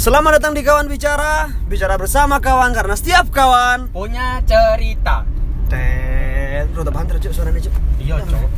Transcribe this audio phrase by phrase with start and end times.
[0.00, 1.52] Selamat datang di Kawan Bicara.
[1.68, 5.28] Bicara bersama kawan karena setiap kawan punya cerita.
[5.68, 7.74] Tet Rute banter cuk suaranya cuk.
[8.00, 8.48] Iya cok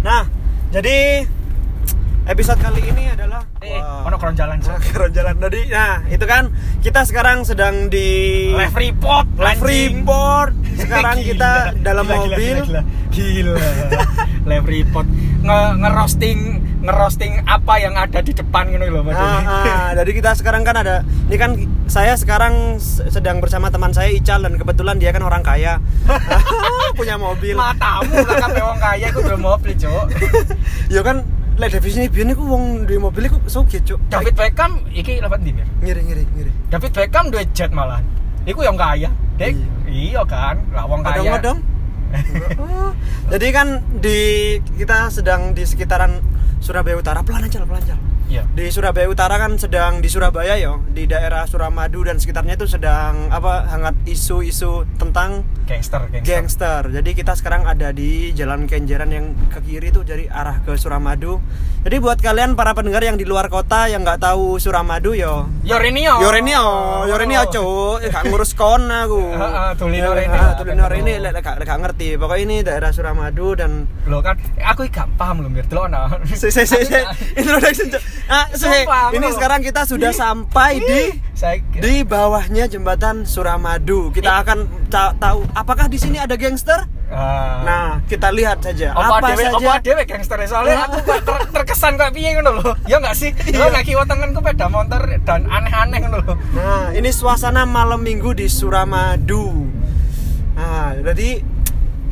[0.00, 0.24] Nah
[0.72, 1.28] jadi
[2.24, 5.36] episode kali ini adalah eh ono kron jalan Nah, cok keren jalan.
[5.36, 6.48] Tadi Nah itu kan
[6.80, 8.08] kita sekarang sedang di
[8.56, 10.56] live report Live report.
[10.80, 11.50] Sekarang Gila, kita
[11.84, 12.56] dalam gila, mobil.
[12.64, 12.80] gila,
[13.12, 14.00] gila, gila.
[14.48, 15.06] live report.
[15.44, 15.60] Nge
[16.84, 20.76] ngerosting apa yang ada di depan gitu loh Mas Ah, ah, jadi kita sekarang kan
[20.76, 21.56] ada ini kan
[21.88, 22.76] saya sekarang
[23.08, 25.80] sedang bersama teman saya Ical dan kebetulan dia kan orang kaya.
[26.98, 27.56] Punya mobil.
[27.56, 30.04] Matamu lah kabeh wong kaya iku udah mobil cok
[30.94, 33.98] ya kan lek definisi biyen iku wong duwe mobil iku sugih cuk.
[34.12, 35.66] David Beckham iki lewat ndi Mir?
[35.80, 36.52] ngiri ngiri ngiri.
[36.68, 38.04] David Beckham duwe jet malah
[38.44, 39.08] iku yang kaya
[39.40, 39.56] dek.
[39.88, 40.20] Iya.
[40.28, 41.24] Kan lah wong kaya.
[41.24, 41.58] Odong-odong.
[42.62, 42.94] Oh,
[43.26, 46.22] jadi kan di kita sedang di sekitaran
[46.64, 47.20] Surabaya Utara.
[47.20, 47.96] Pelan aja lah, pelan aja
[48.28, 52.66] iya di Surabaya Utara kan sedang di Surabaya yo di daerah Suramadu dan sekitarnya itu
[52.70, 56.82] sedang apa hangat isu-isu tentang gangster gangster gangster.
[56.92, 61.40] Jadi kita sekarang ada di Jalan Kenjeran yang ke kiri itu dari arah ke Suramadu.
[61.84, 65.48] Jadi buat kalian para pendengar yang di luar kota yang nggak tahu Suramadu yo.
[65.64, 66.64] Yorenio Yorenio,
[67.08, 69.20] Yorenio cuk, gak ngurus kon aku.
[69.40, 70.40] Heeh, Tulino Ya, Rene.
[70.60, 72.16] Tulino Rene lek gak ngerti.
[72.20, 75.88] Pokoknya ini daerah Suramadu dan lo kan aku gak paham loh mir delok
[76.36, 77.00] se se se
[77.36, 77.88] introduction
[78.24, 79.34] Ah, se- Sumpah, ini bro.
[79.34, 81.00] sekarang kita sudah sampai di
[81.76, 84.08] di bawahnya jembatan Suramadu.
[84.10, 86.88] Kita akan ta- tahu apakah di sini ada gangster?
[87.06, 87.60] Ah.
[87.62, 89.56] Nah, kita lihat saja apa, apa, dewe, saja.
[89.60, 93.68] apa dewe gangster soalnya aku ter- terkesan kayak piye ngono lho ya enggak sih lo
[93.68, 99.68] lagi tanganku peda motor dan aneh-aneh ngono lho Nah, ini suasana malam minggu di Suramadu.
[100.54, 101.38] Nah, jadi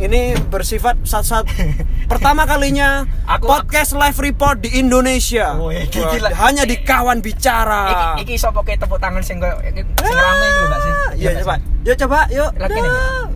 [0.03, 1.47] ini bersifat saat-saat
[2.11, 5.55] pertama kalinya Aku- podcast live report di Indonesia.
[5.57, 6.29] Wih, Wah, gila.
[6.37, 8.15] Hanya di kawan bicara.
[8.19, 11.43] iki iki kayak tepuk tangan sing koyo sing rame iku lho Mbak sih Iya, nggak
[11.43, 11.55] coba.
[11.55, 11.63] sih?
[11.83, 12.51] Yuk coba, yuk.
[12.57, 13.27] Lagi nih, Dah.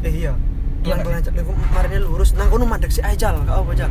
[0.00, 0.32] Eh iya.
[0.80, 2.32] Iya, kemarinnya lurus.
[2.32, 3.90] Nang kono mandek si Ajal, gak apa, Jal.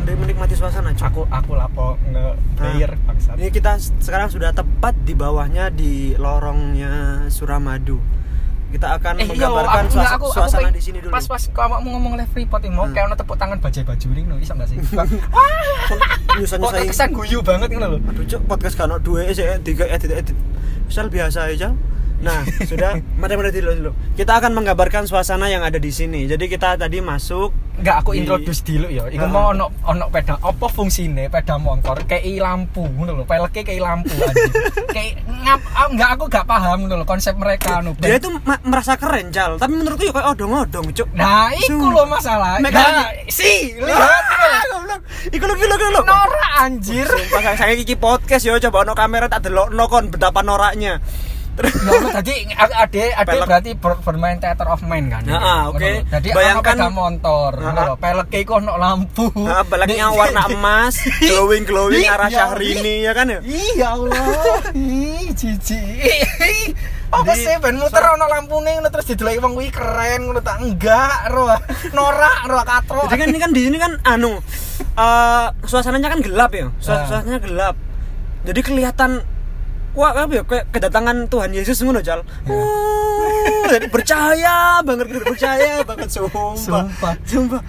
[0.00, 1.04] Mending menikmati suasana, Cuk.
[1.04, 2.24] aku aku lapo nge
[2.54, 8.00] player Nah, Ini kita sekarang sudah tepat di bawahnya di lorongnya Suramadu.
[8.74, 11.14] Kita akan Eh menggambarkan aku, enggak, aku, aku suasana pengen- di sini dulu.
[11.14, 12.92] Pas pas kamu mau ngomong live report ini mau Hmm.
[12.92, 14.78] kayak tepuk tangan bajai baju ring no, iso enggak sih?
[16.34, 17.98] nyusan Kok terkesan guyu banget ngono lho.
[18.02, 20.36] Aduh, Cuk, podcast kan dua sih, tiga edit edit.
[20.84, 21.70] Misal biasa aja.
[22.24, 22.40] Nah,
[22.70, 23.90] sudah, mari-mari dulu dulu.
[24.16, 26.24] Kita akan menggambarkan suasana yang ada di sini.
[26.24, 29.04] Jadi kita tadi masuk Enggak aku Di- introduce dulu ya.
[29.10, 29.28] Iku Ah.
[29.28, 33.24] mau ono ono peda apa fungsine peda motor kei lampu ngono lho.
[33.26, 34.52] Peleke kei lampu anjing.
[34.94, 37.92] Kayak ngap ah, enggak aku gak paham ngono lho konsep mereka anu.
[37.98, 38.30] dia itu
[38.62, 42.62] merasa keren Jal tapi menurutku ya kayak odong-odong cuk Nah, iku lho masalah.
[42.62, 44.60] Nah, si, lihat iku lho.
[44.70, 47.06] goblok iku lho iku lho Norak anjir.
[47.10, 51.02] Sumpah saya, saya iki podcast ya coba ono kamera tak delokno kon betapa noraknya
[51.54, 55.22] terus Nah, tadi ade ade berarti ber- bermain theater of mind kan.
[55.22, 55.78] Nah, ah, oke.
[55.78, 56.02] Lho.
[56.08, 57.96] Jadi Bayangkan- bayangkan motor, Ah, ngono ah.
[57.96, 59.26] Peleke iku ono lampu.
[59.36, 63.86] nah, belakangnya Nih, warna emas glowing glowing Ih, arah ya, Syahrini ya kan ya Iya
[63.90, 64.26] Allah.
[64.72, 66.74] Ih, jijik.
[67.06, 71.30] Apa sih ben muter ono lampune ngono terus didelok wong kuwi keren ngono tak enggak
[71.30, 71.46] ro.
[71.90, 73.00] Norak ro katro.
[73.06, 74.42] jadi kan ini kan di sini kan anu
[74.92, 77.74] eh suasananya kan gelap ya Suas- suasananya gelap
[78.42, 79.10] jadi kelihatan
[79.94, 80.42] wah apa ya?
[80.42, 82.20] Kayak kedatangan Tuhan Yesus ngono Jal.
[82.46, 86.54] Wah, jadi bercahaya banget bercahaya banget sumpah.
[86.58, 87.14] Sumpah.
[87.24, 87.62] sumpah.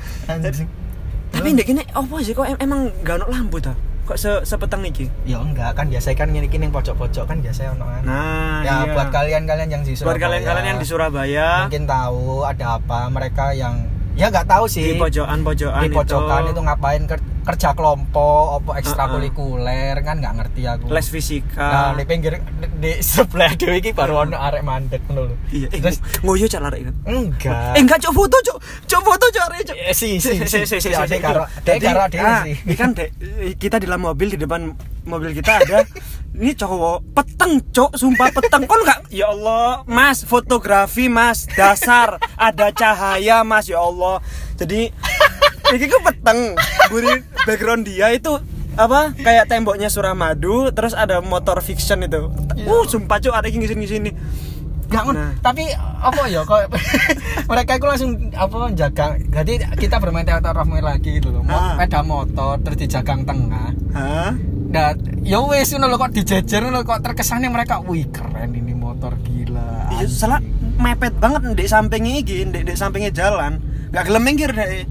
[1.35, 2.33] Tapi ndek ini apa sih?
[2.33, 3.73] Kok em- emang gak ono lampu ta?
[4.05, 5.09] Kok se sepeteng iki?
[5.25, 5.73] Ya enggak.
[5.73, 8.01] Kan biasa kan ngene ning pojok-pojok kan biasa ono kan.
[8.05, 8.93] nah ya iya.
[8.93, 10.21] buat kalian-kalian yang di buat Surabaya.
[10.21, 11.47] kalian-kalian yang di Surabaya.
[11.65, 14.83] Mungkin tahu ada apa mereka yang ya nggak tahu sih.
[14.83, 20.89] Di pojokan-pojokan di pojokan itu, ngapain ker- kerja kelompok apa ekstrakurikuler kan nggak ngerti aku.
[20.89, 21.61] Les fisika.
[21.69, 25.35] Nah di pinggir di, di sebelah dewi iki baru ono arek mandek ngono lho.
[25.53, 26.95] Iya eh, terus ngoyo cak larek kan?
[27.05, 27.73] Enggak.
[27.77, 28.57] Eh enggak cok foto cok
[28.89, 29.75] cok foto cok arek cok.
[29.77, 32.55] Eh, si si si si si dek karo dek karo dek ah, sih.
[32.73, 33.09] kan dek,
[33.61, 34.73] kita di dalam mobil di depan
[35.05, 35.85] mobil kita ada
[36.35, 38.67] ini cowok peteng cok sumpah peteng.
[38.67, 42.19] Kon nggak ya Allah mas fotografi mas dasar.
[42.35, 44.19] Ada cahaya mas ya Allah.
[44.59, 44.91] Jadi
[45.71, 46.59] ini kok peteng.
[46.91, 48.35] Buri background dia itu
[48.75, 49.15] apa?
[49.15, 52.27] Kayak temboknya Suramadu terus ada motor fiction itu.
[52.67, 54.11] Uh sumpah cok ada yang ngisini ngisini
[54.87, 55.31] Ngon- Nah.
[55.39, 56.69] tapi apa ya kok
[57.49, 61.75] mereka itu langsung apa jaga jadi kita bermain teater Mind lagi gitu loh Mo- Ah.
[61.75, 64.31] sepeda motor terus dijagang tengah Hah?
[64.67, 69.89] dan ya wes lho kok dijejer ngono kok terkesannya mereka wih keren ini motor gila
[69.91, 70.39] Iya, salah
[70.75, 73.63] mepet banget di sampingnya iki, di, di sampingnya jalan.
[73.95, 74.83] Gak gelem minggir deh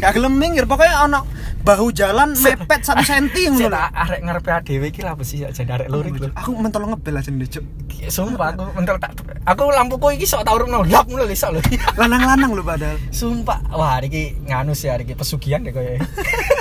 [0.00, 1.20] gak gelem minggir pokoknya ono
[1.60, 3.82] bahu jalan mepet satu senti ngono lho.
[3.92, 6.32] arek ngarepe dhewe iki lha apa sih jadi arek iki lho.
[6.32, 7.64] aku mentol ngebel aja nih cuk
[8.06, 11.60] Sumpah aku mentel tak aku lampuku iki sok tak urung lap ngono lho sok lho.
[12.00, 16.00] lanang-lanang lho padahal Sumpah, wah hari iki nganu sih hari iki pesugihan deh koyo.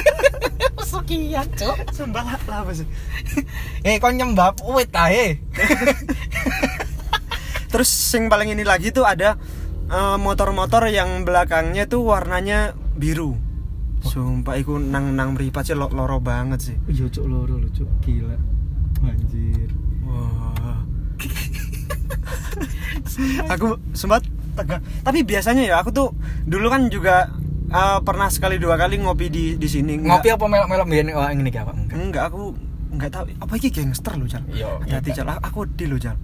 [0.79, 1.77] pesugihan, Cuk.
[1.95, 2.87] sumpah lah, lah apa sih
[3.87, 5.37] Eh kon nyembah wit ae.
[7.69, 9.35] terus yang paling ini lagi tuh ada
[9.87, 12.59] eh, motor-motor yang belakangnya tuh warnanya
[12.93, 13.35] biru
[13.99, 17.89] sumpah iku nang nang meripat sih lo- loro banget sih Iya, Cuk loro lho, Cuk.
[18.01, 18.37] Gila.
[19.01, 19.69] Anjir.
[20.05, 20.77] Wah.
[23.47, 24.21] aku sempat
[24.53, 24.81] tegang.
[25.01, 26.07] Tapi biasanya ya aku tuh
[26.43, 27.33] dulu kan juga
[27.65, 29.97] eh, pernah sekali dua kali ngopi di di sini.
[29.97, 31.97] Ngopi apa melok-melok mbiyen wah ngene iki apa enggak?
[31.97, 32.41] Enggak, aku
[32.93, 34.43] enggak tahu apa iki gangster lo, Jal.
[34.47, 35.27] Iya, Hati-hati, iya, Jal.
[35.41, 36.15] Aku di lo, Jal.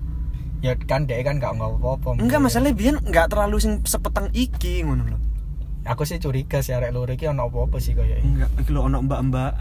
[0.61, 2.09] Ya kan dek kan gak ngopo apa.
[2.21, 5.17] Enggak, masalahnya biyen enggak terlalu sing sepetang iki ngono lho.
[5.89, 9.01] Aku sih curiga sih arek loro iki ono apa-apa sih koyo Enggak, iki lho ono
[9.01, 9.51] mbak-mbak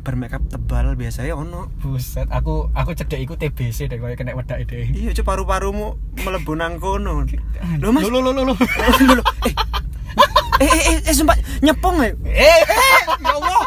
[0.00, 1.68] bermakeup tebal biasanya ono.
[1.84, 4.88] Buset, aku aku cedek iku TBC deh koyo kena wedake deh.
[4.88, 7.28] Iya, cuk paru-parumu mlebu nang kono.
[7.76, 8.08] Lho, Mas.
[8.08, 8.54] Lho lho lho lho.
[10.58, 12.10] Eh, eh, eh, eh, sumpah nyepong ya.
[12.34, 12.60] Eh,
[13.22, 13.62] ya Allah.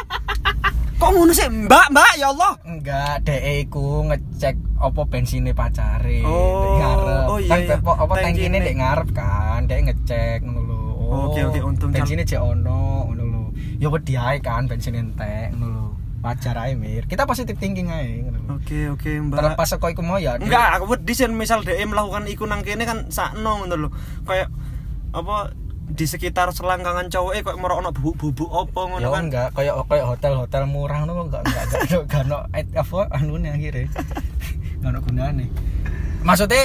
[1.02, 2.54] Kok ngono sih, Mbak, Mbak, ya Allah.
[2.62, 7.26] Enggak, dek iku ngecek apa bensinnya pacare Oh, Dek ngarep.
[7.26, 7.76] oh iya, kan iya.
[7.98, 8.58] apa Tangkine.
[8.60, 10.80] dek ngarep kan, dek ngecek ngono lho.
[11.02, 12.02] Oh, Oke, oke, untung, Cal.
[12.02, 13.44] bensinnya cek ono ngono lho.
[13.78, 15.88] Ya wedi ae kan bensin entek ngono lho.
[16.22, 17.10] Wajar ae mir.
[17.10, 18.54] Kita positif thinking ae ngono lho.
[18.62, 19.38] Oke, oke, Mbak.
[19.42, 20.38] Terlepas saka iku mau ya.
[20.38, 20.46] Dek.
[20.46, 23.90] Enggak, aku wedi sih misal dhek melakukan iku nang kene kan sakno ngono lho.
[24.22, 24.54] Kayak
[25.12, 25.50] apa
[25.92, 29.24] di sekitar selangkangan cowok kok merokno bubuk-bubuk apa ngono Ya kan.
[29.26, 33.88] enggak, kayak kayak hotel-hotel murah ngono enggak enggak enggak enggak ono et- apa anune akhirnya.
[34.74, 35.46] Enggak ono gunane.
[36.22, 36.64] Maksudnya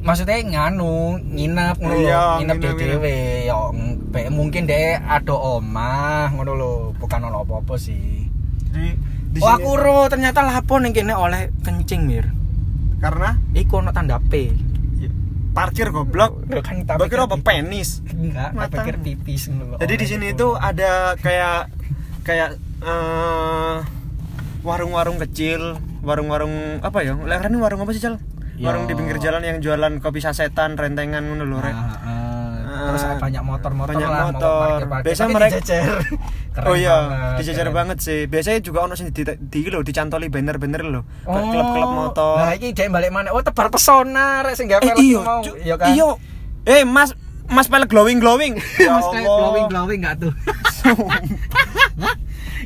[0.00, 6.32] maksudnya nganu nginep ngono lho, Iya, nginep dhewe ya ng- be- mungkin deh ada omah
[6.32, 8.26] ngono lho, bukan ono apa-apa sih.
[8.68, 8.90] Jadi
[9.28, 12.26] di oh aku ro ternyata lapo ning kene oleh kencing mir.
[12.98, 14.50] karena Iku ono tanda P.
[15.58, 16.32] parkir goblok.
[16.46, 17.98] Lho kan tak pikir apa penis.
[18.14, 19.74] Enggak, tak pikir pipis lho.
[19.82, 21.74] Jadi di sini itu ada kayak
[22.22, 22.54] kayak
[22.86, 23.74] eh,
[24.62, 27.18] warung-warung kecil, warung-warung apa ya?
[27.18, 28.22] Ini warung apa sih, Cal?
[28.58, 28.70] Ya.
[28.70, 31.74] Warung di pinggir jalan yang jualan kopi sasetan, rentengan ngono lho, Rek.
[31.74, 32.86] Ah, ah.
[32.90, 34.78] terus Ah, banyak motor-motor banyak lah, motor.
[35.02, 35.62] Biasanya Tapi mereka-.
[36.58, 37.78] Keren oh iya, banget, dijajar keren.
[37.78, 38.20] banget sih.
[38.26, 41.06] Biasanya juga ono sing di, di, lho, dicantoli banner-banner lho.
[41.22, 42.34] Oh, klub-klub motor.
[42.42, 43.30] Nah, ini dia balik mana?
[43.30, 45.38] Oh, tebar pesona rek sing gawe eh, pelek iyo, mau.
[45.46, 45.94] Iya kan?
[45.94, 46.18] Iyo.
[46.66, 47.14] Eh, Mas
[47.46, 48.58] Mas pelek glowing glowing.
[48.82, 49.38] Ya Mas kayak Allah.
[49.38, 50.32] glowing glowing enggak tuh?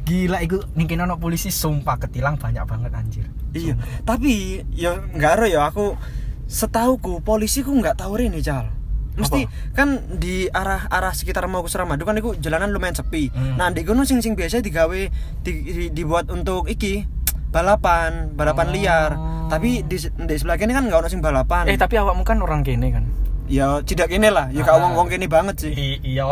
[0.09, 3.27] Gila iku ning kene ono polisi sumpah ketilang banyak banget anjir.
[3.53, 3.77] Iya,
[4.09, 6.01] tapi ya nggak ero ya aku
[6.49, 8.73] setauku polisi ku nggak tahu ini cal.
[9.15, 13.29] Mesti kan di arah arah sekitar mau ke Suramadu kan itu jalanan lumayan sepi.
[13.29, 13.57] Hmm.
[13.57, 15.01] Nah di gunung sing sing biasa digawe
[15.43, 17.05] di- di- dibuat untuk iki
[17.49, 18.73] balapan balapan Oh.
[18.73, 19.11] liar.
[19.47, 21.67] Tapi di, di sebelah kini kan nggak ono sing balapan.
[21.67, 23.05] Eh tapi awakmu kan orang kene kan?
[23.43, 24.49] ya tidak kini lah.
[24.49, 24.81] Ya kau Ah.
[24.81, 25.73] wong wong kini banget sih.
[25.77, 26.25] I- iya,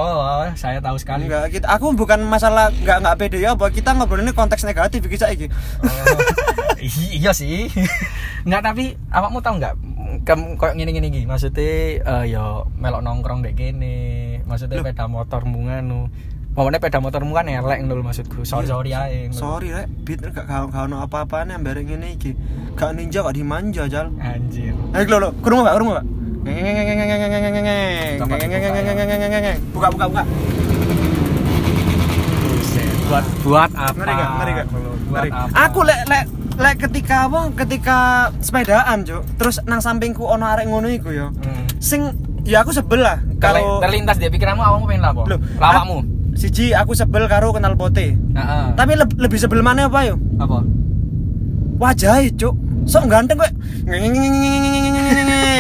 [0.55, 1.29] saya tahu sekali.
[1.29, 5.05] Enggak, kita, aku bukan masalah nggak nggak pede ya, bahwa kita ngobrol ini konteks negatif
[5.05, 5.53] kita iki.
[5.85, 6.17] Oh,
[7.13, 7.69] iya sih.
[8.41, 9.77] Enggak tapi awakmu tahu enggak
[10.27, 16.11] kamu kayak gini-gini gini maksudnya eh ya melok nongkrong dek gini maksudnya sepeda motor nganu
[16.51, 20.67] pokoknya sepeda motor kan elek dulu maksudku sorry sorry aja Sorry rek, beat gak kau
[20.67, 22.35] kau no apa-apaan yang bareng ini iki.
[22.75, 24.11] Gak ninja gak dimanja jal.
[24.19, 26.05] anjir Ayo lo lo, kurung gak kurung gak?
[29.71, 30.23] Buka buka buka.
[33.11, 34.29] Buat buat apa Ngeri gak?
[34.35, 34.67] Ngeri gak?
[35.11, 35.27] apa
[35.71, 36.25] Aku lek lek
[36.61, 37.41] lek ketika apa?
[37.57, 37.97] Ketika
[38.45, 41.33] sepedaan cuk, terus nang sampingku ono arek ngono iku yo.
[41.33, 41.65] Hmm.
[41.81, 42.13] Sing
[42.45, 45.99] ya aku sebel lah kalau terlintas di pikiranmu awakmu pengen Loh, lawakmu
[46.31, 48.15] Siji aku sebel karo kenal pote.
[48.15, 48.65] Heeh.
[48.79, 50.15] Tapi leb- lebih sebel mana apa yo?
[50.39, 50.63] apa
[51.81, 52.55] wajah cuk
[52.91, 53.53] sok ganteng kok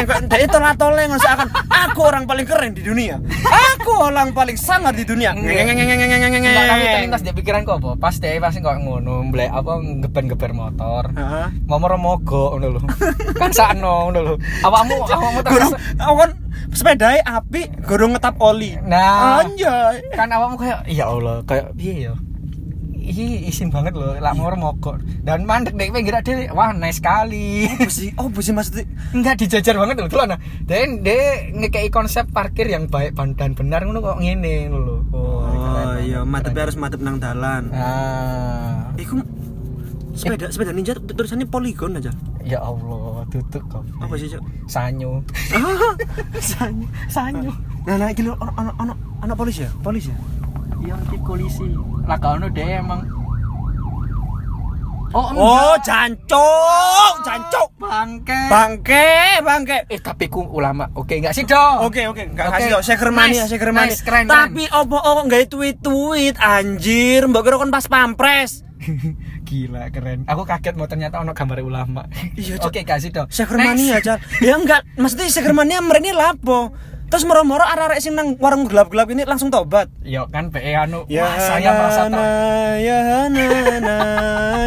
[0.02, 4.90] kok dia tola tole seakan aku orang paling keren di dunia aku orang paling sangar
[4.90, 9.72] di dunia Enggak, tapi terlintas di pikiranku apa pas deh pasti kok ngono mblek apa
[9.78, 11.46] ngeben-geber motor Heeh.
[11.70, 12.80] Momor mogok ngono lho.
[13.38, 14.34] Kan sakno ngono lho.
[14.66, 16.30] Awakmu awakmu Gurung, terus aku kan
[16.75, 18.75] sepedai api, gurung ngetap oli.
[18.82, 19.44] Nah.
[19.44, 20.02] anjay.
[20.14, 22.14] kan awakmu kayak ya Allah kayak piye ya.
[23.00, 25.00] Ih, isin banget loh, lak momor mogok.
[25.25, 26.52] Dan mandek dek pinggir dhewe.
[26.52, 27.64] Wah, nice sekali.
[27.64, 28.12] Apa sih?
[28.21, 28.85] Oh, sih maksudnya?
[29.16, 30.38] Enggak dijajar banget loh, tuh nah.
[30.69, 35.00] Dan dia ngekei konsep parkir yang baik dan benar ngono kok ngene lho.
[35.16, 36.61] Oh, keren iya, keren.
[36.61, 37.73] harus madep nang dalan.
[37.73, 38.92] Ah.
[39.00, 39.25] Iku
[40.12, 42.12] sepeda sepeda ninja tuh tulisannya poligon aja.
[42.45, 43.85] Ya Allah, tutup kok.
[44.00, 44.45] Apa sih, Cuk?
[44.69, 45.25] Sanyo.
[46.52, 46.87] Sanyo.
[47.09, 47.52] Sanyo.
[47.88, 48.37] Nah, nah iki ono
[48.76, 48.92] ono
[49.25, 49.71] ono polisi ya?
[49.80, 50.39] Polisi ya?
[50.80, 51.66] Iya, iki polisi.
[52.04, 53.04] Lah kalau dia emang
[55.10, 55.90] Oh, Oh, enggak.
[55.90, 57.68] jancuk, jancuk.
[57.82, 58.40] bangke.
[58.46, 59.10] Bangke,
[59.42, 59.78] bangke.
[59.90, 60.87] eh, tapi ku ulama.
[60.94, 61.82] Oke, enggak sih, Dong.
[61.82, 62.54] Oke oke, enggak Oke.
[62.54, 63.90] kasih dong, saya kermani Nice, saya kermani.
[63.90, 68.62] nice, keren, Tapi opo opo enggak tweet-tweet anjir, mbok kira kon pas pampres.
[69.50, 70.22] Gila, keren.
[70.25, 72.06] Aku kaget mau ternyata ono gambar ulama.
[72.38, 72.62] Iya.
[72.62, 73.26] Oke, kasih dong.
[73.28, 73.99] Saya kermani ya.
[74.38, 76.70] Ya enggak, maksudnya saya kermani mrene lapo.
[77.10, 79.90] Terus moro-moro arek-arek sing nang warung gelap-gelap ini langsung tobat.
[80.00, 82.22] Yo kan PE anu, Ya wah saya merasa tahu.
[82.78, 83.46] ya Hana,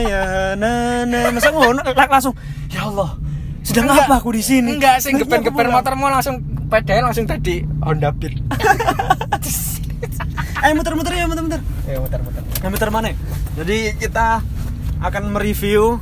[0.04, 0.22] ya
[0.52, 1.20] Hana.
[1.32, 2.36] Masa ngono lang- langsung
[2.68, 3.16] ya Allah.
[3.64, 4.06] Sedang Enggak.
[4.06, 4.76] apa aku di sini?
[4.76, 5.80] Enggak, sing geber-geber pulang.
[5.80, 6.36] motormu langsung
[6.68, 8.36] pede langsung tadi Honda Beat.
[10.60, 11.60] Ayo muter-muter ya, muter-muter.
[11.88, 12.44] ya muter-muter.
[12.60, 13.08] Yang muter mana?
[13.56, 14.44] Jadi kita
[15.00, 15.96] akan mereview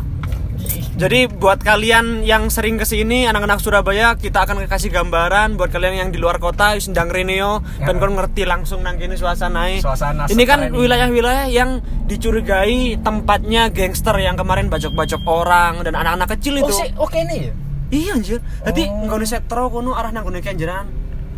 [0.91, 5.97] Jadi buat kalian yang sering ke sini anak-anak Surabaya kita akan kasih gambaran buat kalian
[5.97, 7.99] yang di luar kota sedang Reneo dan Ya.
[7.99, 14.37] kon ngerti langsung nang kene suasana Suasana Ini kan wilayah-wilayah yang dicurigai tempatnya gangster yang
[14.37, 16.73] kemarin bacok-bacok orang dan anak-anak kecil Oh, itu.
[16.75, 17.53] sih, oke nih ya.
[17.91, 18.39] Iya anjir.
[18.61, 19.03] Jadi Oh.
[19.03, 20.85] nggone setro kono arah nang gone kenjeran.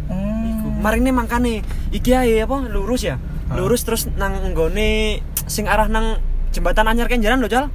[0.06, 0.84] Hmm.
[0.84, 3.16] Mari ini makane iki ae apa lurus ya.
[3.54, 6.20] Lurus terus nang nggone sing arah nang
[6.52, 7.72] jembatan anyar kenjeran lho, Jal.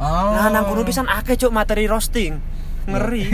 [0.00, 0.32] Oh.
[0.32, 2.40] Nah, nang kono pisan akeh cuk materi roasting.
[2.88, 3.28] Ngeri.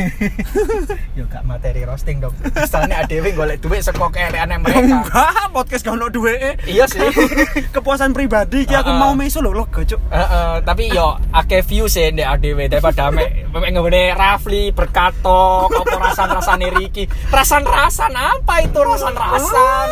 [1.18, 2.34] Yo gak materi roasting dong.
[2.42, 4.82] Misalnya ADW golek duit saka keelekan mereka.
[4.82, 6.58] Enggak, podcast gak ono duwe.
[6.66, 7.06] Iya sih.
[7.74, 10.00] Kepuasan pribadi iki aku mau meso lho lega cuk.
[10.10, 15.94] Heeh, tapi yo akeh view sih ndek ADW daripada mek mek ngene Rafli berkatok apa
[16.10, 17.06] rasan-rasane Riki.
[17.30, 19.88] Rasan-rasan apa itu rasan-rasan?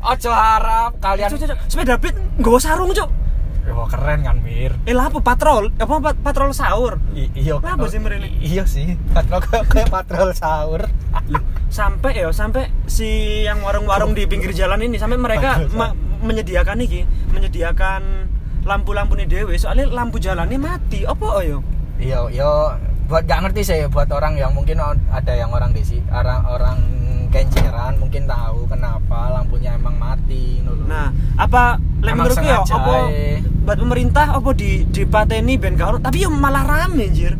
[0.00, 1.32] Ojo harap kalian.
[1.64, 3.19] Sepeda David nggawa sarung cuk.
[3.80, 4.76] Yo keren kan Mir.
[4.84, 5.72] Eh lah apa patrol?
[5.74, 7.00] Apa pat- patrol sahur?
[7.10, 8.28] I- Iya Lah, apa sih mrene?
[8.28, 8.92] I- Iya sih.
[9.08, 10.84] Patrol kayak patrol sahur.
[11.70, 13.06] sampai ya sampai si
[13.40, 18.26] yang warung-warung di pinggir jalan ini sampai mereka me- menyediakan iki menyediakan
[18.60, 21.58] lampu-lampu nih dewe soalnya lampu jalannya mati apa oh yo
[21.96, 22.74] Iya, yo
[23.06, 26.78] buat gak ngerti sih buat orang yang mungkin ada yang orang di si- orang orang
[27.30, 30.74] kenceran mungkin tahu kenapa lampunya emang mati lho.
[30.84, 32.94] nah apa lek menurutku ya apa
[33.60, 37.34] buat pemerintah apa di di pateni ben ono tapi ya malah rame anjir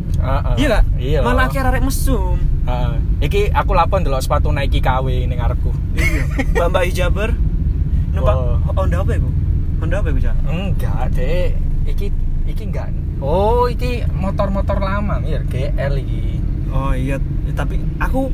[0.55, 1.19] iya gak Iya.
[1.21, 2.93] malah akhir arek mesum Heeh.
[3.21, 5.73] Iki aku lapon delok sepatu Nike KW ning ngarepku.
[5.93, 6.21] iya
[6.53, 7.29] mbak mbak hijaber
[8.11, 8.77] numpak Wow.
[8.77, 9.29] Honda apa iku
[9.77, 10.35] Honda apa iku Cak?
[10.45, 11.49] Enggak, Dek.
[11.87, 12.05] Iki
[12.45, 12.93] iki enggak.
[13.17, 16.37] Oh, iki motor-motor lama, Mir, GL iki.
[16.69, 17.17] oh iya
[17.51, 18.29] tapi aku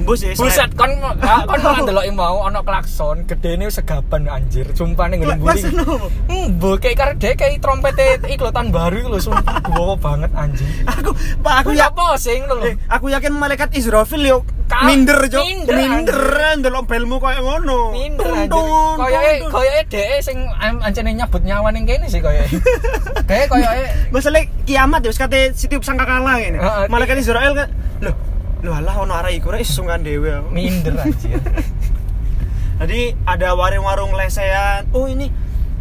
[0.00, 4.64] Mbus ya Buset, kon ah, kon malah delok mau ono klakson, gedene segaban anjir.
[4.72, 5.60] Sumpah ning ngene mburi.
[5.60, 6.08] Apa?
[6.56, 10.64] Mbok kayak dek kayak trompete iku lho, tahun baru iku lho, sumpah gua banget anjir.
[10.88, 11.10] aku
[11.44, 12.64] pak aku ya posing lho.
[12.64, 14.38] Eh, aku yakin malaikat Israfil yo
[14.70, 15.44] Ka- minder jo.
[15.44, 16.20] minder, Minder
[16.56, 17.92] ndelok belmu koyo ngono.
[17.92, 18.64] Minder anjir.
[18.96, 22.56] Koyoke koyoke dhek sing am- ancene nyabut nyawa ning kene sih koyoke.
[23.28, 26.56] Kayak koyoke Masalah kiamat ya wis kate sitiup sangkakala ngene.
[26.56, 27.68] Heeh, Malaikat Israel kan
[28.00, 28.29] loh
[28.60, 30.30] Loh alah ono arek iku rek sesungguhan dhewe.
[30.30, 30.48] aku.
[30.52, 31.40] minder anjir.
[32.80, 34.88] Jadi ada warung-warung lesehan.
[34.92, 35.28] Oh ini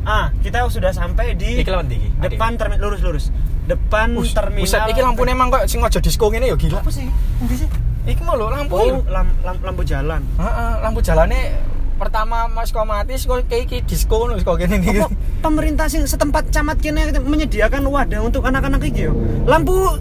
[0.04, 2.10] ah kita sudah sampai di Iki lawan ndi iki?
[2.20, 3.26] depan terminal lurus lurus.
[3.68, 4.66] Depan Us, terminal.
[4.66, 6.82] Buset, iki lampune emang kok sing aja disco ngene ya gila.
[6.82, 7.06] apa sih?
[7.40, 7.70] Endi sih?
[8.08, 8.74] Iki mau lho lampu.
[8.74, 10.24] Oh, lam, lam- lampu jalan.
[10.40, 11.62] Heeh, lampu jalannya
[12.00, 15.04] pertama Mas kok mati kok kayak iki disco ngono kok iki.
[15.04, 15.12] Apa
[15.44, 19.14] pemerintah sing setempat camat kene menyediakan wadah untuk anak-anak iki yo.
[19.46, 20.00] Lampu i,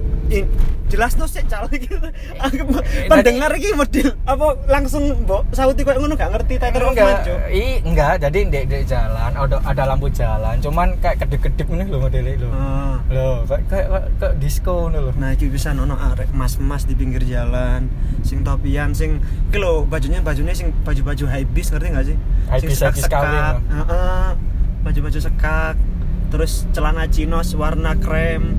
[0.89, 1.95] jelas no sih cal gitu.
[2.45, 2.65] Aku
[3.09, 8.25] pendengar iki model apa langsung mbok sauti koyo ngono gak ngerti teter enggak, i, enggak,
[8.25, 12.49] jadi ndek ndek jalan ada ada lampu jalan, cuman kayak kedip-kedip ngene lho modelnya lho.
[12.53, 12.97] Ah.
[13.13, 15.13] Loh, kayak kayak kayak disco ngono lho.
[15.21, 17.93] Nah, iki bisa ono arek mas-mas di pinggir jalan,
[18.25, 19.21] sing topian, sing
[19.53, 22.17] iki lho bajunya bajunya sing baju-baju hypebeast ngerti gak sih?
[22.49, 23.49] Hypebeast kawin, sekak, ya.
[23.69, 24.29] heeh.
[24.79, 25.75] Baju-baju sekak,
[26.33, 28.57] terus celana chinos warna krem.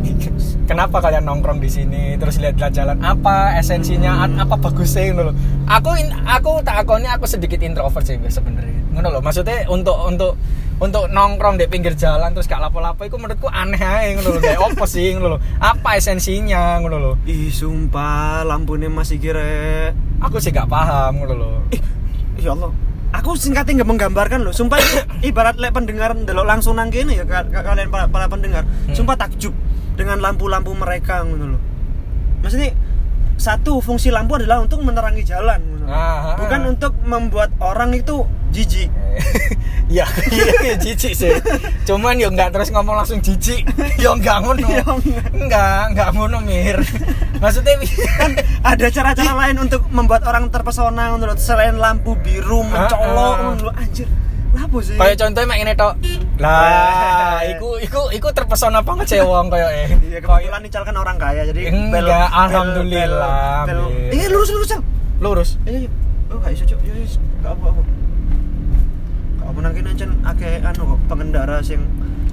[0.70, 4.38] Kenapa kalian nongkrong di sini terus lihat-lihat jalan apa esensinya Hmm.
[4.38, 5.32] apa bagusnya ngono lho.
[5.66, 8.78] Aku in- aku tak akonnya aku sedikit introvert sih sebenarnya.
[8.94, 10.38] Ngono lho, maksudnya untuk untuk
[10.78, 14.40] untuk nongkrong di pinggir jalan terus gak lapo-lapo itu menurutku aneh aja ngono lho.
[14.40, 15.38] Kayak apa sih ngono lho.
[15.58, 17.12] Apa esensinya ngono lho.
[17.26, 19.42] Ih, sumpah lampunya masih kira
[20.22, 21.50] Aku sih gak paham ngono lho.
[21.74, 21.82] Ih,
[22.38, 22.70] ya Allah.
[23.10, 24.54] Aku singkatnya nggak menggambarkan loh.
[24.54, 24.78] Sumpah
[25.26, 28.62] ibarat lek pendengar ndelok langsung nang kene ya ka- ka- kalian para, para pendengar.
[28.62, 28.94] Hmm.
[28.94, 29.50] Sumpah takjub
[30.00, 31.62] dengan lampu-lampu mereka ngono loh.
[32.40, 32.72] Maksudnya
[33.36, 35.86] satu fungsi lampu adalah untuk menerangi jalan ngono.
[35.92, 36.70] Ah, ah, Bukan ah.
[36.72, 38.88] untuk membuat orang itu jijik.
[39.90, 41.34] ya iya jijik sih
[41.82, 43.66] cuman ya nggak terus ngomong langsung jijik
[44.02, 44.86] ya nggak ngono Ya
[45.34, 46.78] nggak nggak ngono mir
[47.42, 47.74] maksudnya
[48.22, 48.30] kan
[48.62, 53.50] ada cara-cara lain untuk membuat orang terpesona menurut selain lampu biru mencolok ah.
[53.50, 54.06] menurut anjir
[54.50, 55.94] lapo sih kayak contohnya mak ini tok
[56.42, 61.16] lah iku iku iku terpesona banget sih wong kayak eh Iya kebetulan Ical kan orang
[61.22, 63.80] kaya jadi Enggak, alhamdulillah, bel, bel.
[63.94, 64.10] Mir.
[64.10, 64.82] Iya lurus lurus Cal.
[65.22, 65.90] lurus Iya iya.
[66.30, 66.78] Oh gak iso cok.
[66.82, 67.08] Iya iya.
[67.46, 67.80] Gak apa apa.
[69.38, 71.80] Gak apa nangkin ancen akeh anu kok pengendara sing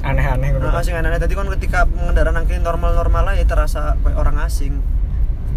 [0.01, 4.37] aneh-aneh ngono nah, sing aneh tadi kan ketika pengendara nangkin normal-normal aja terasa kayak orang
[4.41, 4.81] asing.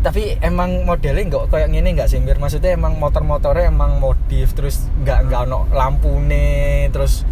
[0.00, 2.40] Tapi emang modelnya nggak kayak gini nggak sih Mir?
[2.40, 7.28] maksudnya emang motor-motornya emang modif terus nggak nggak ono lampune terus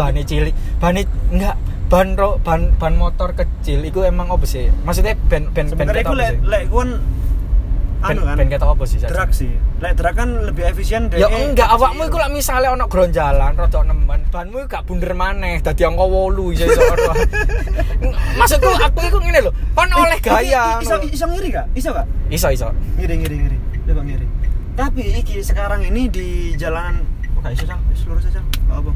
[0.00, 0.54] bannya cilik.
[0.80, 1.56] Bannya nggak
[1.92, 4.72] ban ro, ban ban motor kecil itu emang apa sih?
[4.86, 6.64] Maksudnya ben ben ben Sebenarnya apa lek lek
[8.00, 8.36] ben, anu kan.
[8.40, 8.98] ben kata apa sih?
[9.04, 9.52] Drag sih.
[9.80, 13.80] Lek drag kan lebih efisien dari ya enggak awakmu iku lek misale ono gronjalan rada
[13.84, 16.82] nemen banmu gak bunder maneh dadi angka 8 iso iso
[18.38, 21.66] maksudku aku iku ngene lho kon oleh gaya Iso iso ngiri gak?
[21.74, 22.06] Iso gak?
[22.30, 23.56] iso iso ngiri ngiri ngiri
[23.90, 24.26] coba ngiri
[24.78, 27.02] tapi iki sekarang ini di jalanan
[27.34, 28.90] oh gak iso sang lurus aja gak apa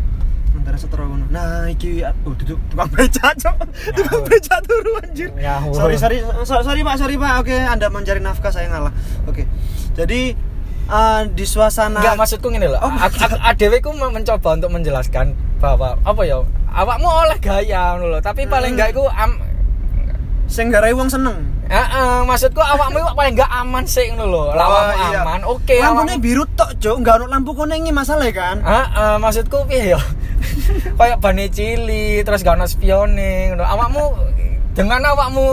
[0.54, 3.56] sementara ngono nah iki oh duduk tukang beca cok
[3.90, 4.28] tukang Ngawur.
[4.28, 5.28] beca turu anjir
[5.72, 8.94] sorry sorry so- sorry pak sorry pak oke anda mencari nafkah saya ngalah
[9.26, 9.42] oke
[9.92, 10.20] jadi
[10.84, 12.78] eh, di suasana Enggak maksudku ngene lho.
[12.78, 12.92] Oh,
[13.42, 16.44] adewe ku mencoba untuk menjelaskan bahwa apa ya?
[16.68, 18.76] Awakmu oleh gaya ngono lho, tapi paling Hmm.
[18.76, 19.38] enggak iku am
[20.44, 24.42] sing garai wong seneng Heeh, maksudku awakmu paling enggak aman sih ngono lho.
[24.52, 25.20] Lah Oh, iya.
[25.22, 25.72] aman, oke.
[25.72, 30.00] lampunya awakmu- biru tok cok nggak ono lampu kuning masalah kan Heeh, maksudku piye ya?
[30.98, 33.64] Kayak bane cili, terus gak ono spione ngono.
[33.64, 34.04] Awakmu
[34.74, 35.46] dengan awakmu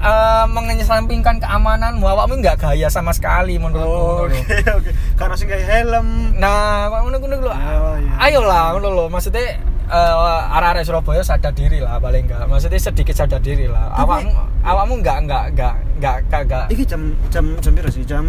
[0.00, 4.26] eh, mengesampingkan keamananmu, awakmu enggak gaya sama sekali menurutku.
[4.26, 4.72] oke ngono.
[4.80, 6.08] oke karena sing kayak helm
[6.40, 7.52] Nah, ngono ngono lho.
[7.52, 8.12] Oh, iya.
[8.30, 9.04] Ayolah ngono lho.
[9.12, 10.14] Maksudnya eh
[10.54, 12.48] arah-arah Surabaya sadar diri lah paling enggak.
[12.48, 13.92] Maksudnya sedikit sadar diri lah.
[14.00, 14.30] Awakmu
[14.64, 18.04] awakmu enggak enggak enggak enggak kagak Iki jam jam jam sih?
[18.08, 18.24] Jam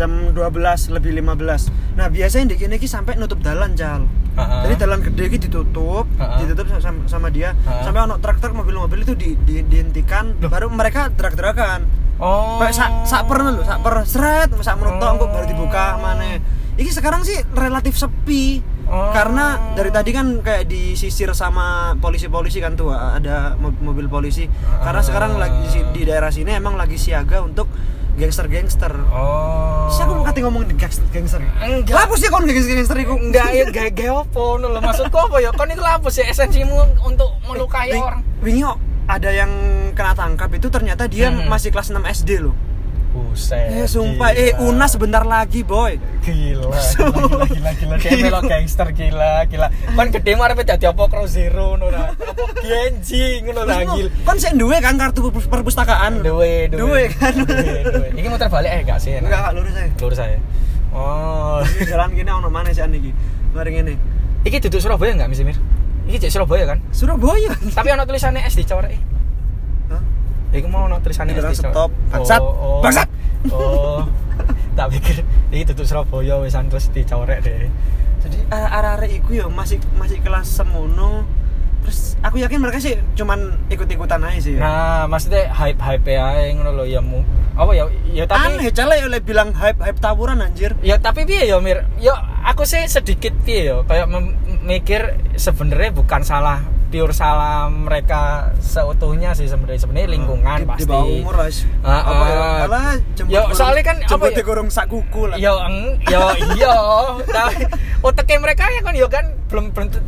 [0.00, 1.68] jam 12 lebih 15.
[2.00, 4.08] Nah, biasanya di iki sampai nutup dalan, Cal.
[4.08, 4.60] Heeh.
[4.64, 6.08] Jadi dalan gede iki ditutup,
[6.40, 7.52] ditutup sama, sama dia.
[7.84, 11.84] Sampai ono truk-truk mobil-mobil itu di, di dihentikan, baru mereka drag-dragan.
[12.16, 12.56] Oh.
[12.56, 15.28] Kayak sak sak per lho, sak per seret, sak menit tok, Oh.
[15.28, 16.40] baru dibuka mana.
[16.80, 18.60] Iki sekarang sih relatif sepi.
[18.88, 19.12] Oh.
[19.12, 24.48] Karena dari tadi kan kayak disisir sama polisi-polisi kan tuh ada mo- mobil polisi.
[24.80, 27.68] Karena sekarang lagi di daerah sini emang lagi siaga untuk
[28.14, 28.92] gangster-gangster.
[29.08, 29.86] Oh.
[29.86, 31.04] Terus aku mau kata ngomong gangster.
[31.10, 31.40] gangster.
[31.60, 31.94] Enggak.
[31.94, 33.14] Lah apa sih kon gangster-gangster iku?
[33.16, 34.78] enggak ya gaya gaya apa ngono lho.
[34.80, 35.50] Maksudku apa ya?
[35.50, 38.22] Kon iku lha apa sih esensimu untuk melukai Wing- orang?
[38.40, 38.62] Wingi
[39.06, 39.50] ada yang
[39.92, 41.46] kena tangkap itu ternyata dia Hmm.
[41.46, 42.54] masih kelas 6 SD loh.
[43.10, 43.74] Buset.
[43.74, 44.70] Eh sumpah, eh gila.
[44.70, 45.98] Una sebentar lagi, boy.
[46.22, 48.22] Gila, gila, gila, gila, dia Gila.
[48.22, 49.66] melo gangster gila, gila.
[49.68, 51.90] Kan gede mah arep dadi apa Crow Zero ngono.
[51.90, 54.08] Apa Genji ngono Terus gil.
[54.22, 56.22] Kon sik duwe kan kartu perpus- perpustakaan.
[56.22, 57.34] Duwe, Duwe kan.
[57.34, 58.08] Duwe, duwe.
[58.14, 59.18] Iki muter balik eh gak sih?
[59.18, 59.90] Enggak, lurus aja.
[59.98, 60.38] Lurus saya.
[60.94, 61.58] Oh.
[61.78, 63.10] Di jalan gini ono mana sih iki?
[63.50, 63.94] Mari ngene.
[64.46, 65.58] Iki duduk Surabaya enggak Miss Mir?
[66.06, 66.78] Iki cek Surabaya kan?
[66.94, 67.58] Surabaya.
[67.74, 68.94] Tapi ono tulisannya SD Corek.
[70.50, 71.90] Iku mau ono tulisannya SD stop.
[72.10, 72.42] Bangsat.
[72.42, 72.80] Oh, oh.
[72.82, 73.08] Bangsat.
[73.54, 74.02] Oh.
[74.78, 75.16] tak pikir
[75.50, 77.68] iki duduk Surabaya wisan terus dicorek deh.
[78.20, 81.24] Jadi arek-arek iku ya masih masih kelas semono.
[81.80, 84.54] Terus aku yakin mereka sih cuman ikut-ikutan aja sih.
[84.56, 84.60] ya.
[84.60, 87.24] Nah, maksudnya hype-hype ae ngono lho ya mu.
[87.56, 90.76] Apa ya ya tapi Aneh, cale oleh bilang hype-hype tawuran anjir.
[90.84, 91.88] Ya tapi piye ya Mir?
[92.00, 94.06] Ya aku sih sedikit piye ya kayak
[94.64, 96.60] mikir sebenarnya bukan salah
[96.90, 100.82] pure salah mereka seutuhnya sih sebenarnya sebenarnya lingkungan di, pasti.
[100.82, 101.48] di bawah umur lah.
[101.80, 102.34] Ah, apa ya?
[102.34, 102.58] ah.
[102.60, 104.36] Malah jemput Ya, gorong- soalnya kan apa jemput ya?
[104.36, 105.36] digorong sak kuku lah.
[105.38, 106.20] Ya eng, ya
[106.52, 106.74] iya.
[107.24, 107.54] Tapi
[108.00, 110.02] otaknya mereka ya kan ya kan belum berbentuk,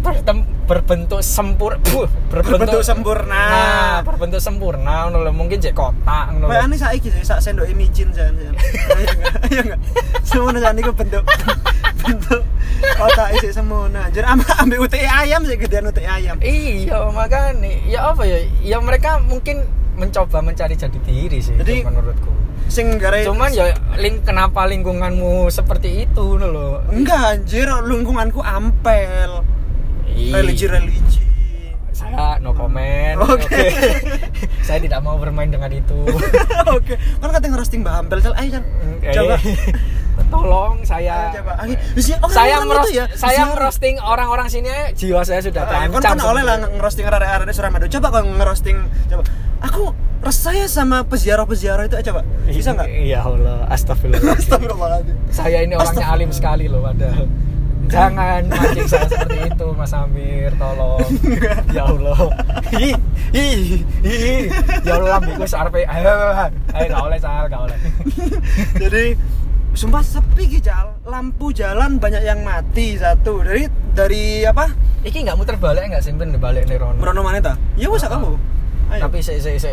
[0.65, 3.43] berbentuk sempur, buh, Berbentuk sempurna.
[3.45, 5.33] Nah, berbentuk sempurna ngono lho.
[5.33, 6.59] mungkin cek kotak ngono lho.
[6.61, 8.35] Aneh saiki sih, sak sendok micin jan.
[8.43, 9.35] Iya enggak?
[9.51, 9.81] Iya enggak?
[10.23, 11.23] Semono jan iku bentuk
[12.03, 12.42] bentuk
[12.99, 13.95] otak isi semono.
[13.95, 16.37] Anjir ambek ambek UTI ayam sih gedean UTI ayam.
[16.39, 18.39] Iya, makanya ya apa ya?
[18.61, 22.31] Ya mereka mungkin mencoba mencari jati diri sih Jadi- itu menurutku.
[22.67, 26.81] Sing gare Cuman ya ling kenapa lingkunganmu seperti itu lho.
[26.89, 29.45] enggak anjir lingkunganku ampel.
[30.09, 31.21] Ih, Religi-religi.
[31.93, 33.21] Saya no comment.
[33.29, 33.69] Oke.
[34.67, 36.01] saya tidak mau bermain dengan itu.
[36.67, 38.33] Oke, kan katanya ngerosting Mbak Ampel, Cel.
[38.35, 38.61] Ayo,
[39.13, 39.37] Coba.
[40.29, 41.53] Tolong Ayo, saya coba.
[41.59, 41.75] Ayo,
[42.19, 43.53] orang- saya meros ya, saya siar.
[43.53, 46.01] merosting orang-orang sini jiwa saya sudah Ah, terancam.
[46.01, 47.87] kan kan oleh lah ngerosting arek-arek Suramadu.
[47.91, 49.23] Coba kalau ngerosting coba.
[49.63, 52.21] Aku resah ya sama peziarah-peziarah itu coba.
[52.45, 52.89] Bisa nggak?
[53.13, 54.35] Ya Allah, astagfirullah.
[54.35, 55.17] Astagfirullahaladzim.
[55.29, 57.29] saya ini orangnya alim sekali loh padahal.
[57.83, 61.03] Jangan mancing saya seperti itu, Mas Amir, tolong.
[61.77, 62.19] ya Allah.
[62.73, 62.95] Ih.
[64.81, 65.83] Ya Allah lambiku sarpe.
[65.83, 66.15] Ayo,
[66.73, 67.79] ayo gak oleh sal, gak oleh.
[68.83, 69.05] Jadi
[69.73, 71.01] sumpah sepi Gisal.
[71.05, 73.41] Lampu jalan banyak yang mati satu.
[73.43, 74.69] Dari dari apa?
[75.03, 76.97] Iki nggak muter balik nggak simpen balik nih Rono.
[76.97, 77.55] Merono mana ta?
[77.75, 78.15] Ya wis Ah.
[78.15, 78.37] kamu.
[78.93, 79.01] Ayo.
[79.09, 79.73] Tapi se se se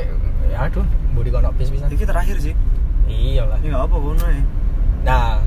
[0.50, 0.84] aduh,
[1.14, 1.86] budi kono bis bisa.
[1.88, 2.56] iki terakhir sih.
[3.06, 3.60] Iya lah.
[3.62, 4.44] Ya enggak apa kono ya.
[5.06, 5.40] Nah,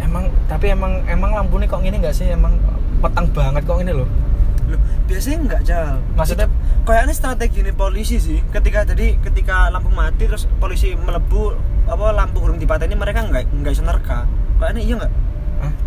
[0.00, 2.30] emang tapi emang emang lampu nih kok gini nggak sih?
[2.30, 2.56] Emang
[2.98, 4.08] petang banget kok ini loh.
[4.70, 5.98] Loh, biasanya enggak jal.
[6.14, 6.48] Maksudnya
[6.82, 8.42] Kayaknya strategi ini polisi sih.
[8.50, 13.72] Ketika jadi ketika lampu mati terus polisi melebu apa lampu burung dipateni mereka enggak enggak
[13.72, 14.24] iso nerka.
[14.58, 15.12] Kayaknya iya enggak?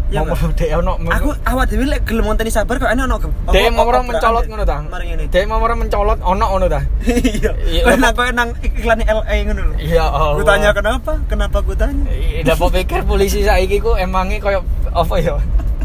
[0.06, 3.74] Iya mau dek ono Aku awak dhewe lek gelem ngonteni sabar kayaknya ono ge- Dek
[3.74, 4.78] mau orang mencolot ngono ta?
[4.86, 5.24] Mari ngene.
[5.28, 6.80] Dek mau orang mencolot ono ono ta?
[7.10, 7.52] Iya.
[7.58, 9.76] Iya, apa- nang iklan LA ngono lho.
[9.76, 10.38] Iya Allah.
[10.38, 11.12] Gue tanya kenapa?
[11.26, 12.06] Kenapa gue tanya?
[12.08, 14.60] Iya, pikir polisi saiki ku emangnya koyo
[14.94, 15.36] apa ya?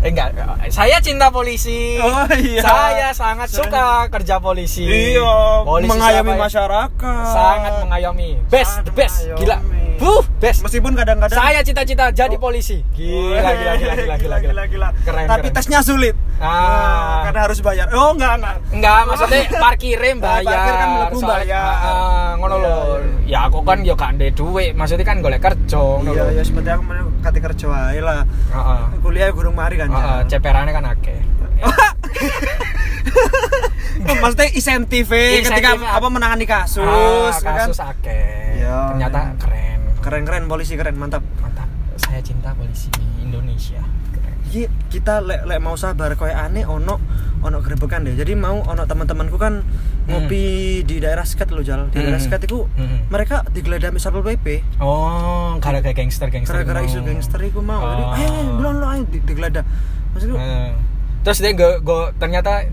[0.00, 0.32] Eh enggak,
[0.72, 2.00] saya cinta polisi.
[2.00, 2.64] Oh, iya.
[2.64, 4.84] Saya sangat Saya- suka kerja polisi.
[4.84, 6.40] Iya, Polisi mengayomi ya?
[6.40, 7.24] masyarakat.
[7.28, 8.30] Sangat mengayomi.
[8.48, 9.16] Best, Sangat the best.
[9.36, 9.60] Gila.
[10.00, 10.64] Buh, best.
[10.64, 12.40] Meskipun kadang-kadang Saya cita-cita jadi Oh.
[12.40, 12.80] polisi.
[12.90, 14.62] Gila, Oh, gila, gila, gila, gila, gila.
[14.64, 14.88] gila.
[14.98, 15.54] Keren, Tapi keren.
[15.54, 16.16] tesnya sulit.
[16.36, 16.48] Ah.
[16.48, 17.86] Nah, karena harus bayar.
[17.90, 18.56] Oh, enggak, enggak.
[18.72, 20.48] Enggak, maksudnya parkirnya bayar.
[20.48, 21.60] Parkir kan mlebu bayar.
[21.60, 22.76] Ah, ah, ngono Iya, lho.
[23.20, 23.28] iya.
[23.28, 26.68] Ya aku kan yo gak ndek duit, maksudnya kan golek kerja ngono Iya, ya seperti
[26.70, 28.24] aku mau kate kerja wae lah.
[28.50, 28.80] Heeh.
[28.98, 29.88] Kuliah gurung mari kan.
[29.88, 31.20] Heeh, ceperane kan akeh.
[34.00, 35.96] Maksudnya insentif ketika ah.
[35.96, 37.68] apa menangani kasus, Ah, kan?
[37.68, 38.56] kasus akeh.
[38.58, 38.96] Iya.
[38.96, 39.59] Ternyata keren.
[40.00, 41.20] Keren-keren polisi keren, mantap.
[41.38, 41.68] Mantap.
[41.96, 43.80] Saya cinta polisi Indonesia.
[44.10, 44.34] Keren.
[44.42, 46.96] Iki kita lek lek mau sabar koyo aneh ono
[47.40, 48.14] ono grebekan deh.
[48.14, 49.60] Jadi mau ono teman-temanku kan
[50.06, 50.42] ngopi
[50.82, 51.86] di daerah Sket lo Jal.
[51.88, 52.26] Di daerah Hmm.
[52.26, 53.04] Sket itu Hmm.
[53.06, 56.56] mereka digeledah Satpol PP Oh, gara-gara gangster-gangster.
[56.56, 56.88] gara-gara mau.
[56.88, 57.84] isu gangster itu mau.
[57.84, 58.16] Jadi Oh.
[58.16, 59.64] ayo belum lo ayo di- digeledah.
[60.10, 60.72] Maksudku Eh,
[61.20, 62.64] Terus dia go, go ternyata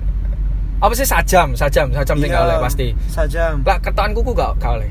[0.77, 2.95] apa sih sajam, sajam, sajam tinggal oleh pasti.
[3.05, 3.59] Sajam.
[3.61, 4.87] Lah ketokan kuku gak gak oleh.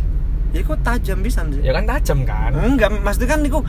[0.57, 1.61] Ya kok tajam bisa sih.
[1.61, 2.57] Ya kan tajam kan.
[2.57, 3.61] Enggak, maksudnya kan niku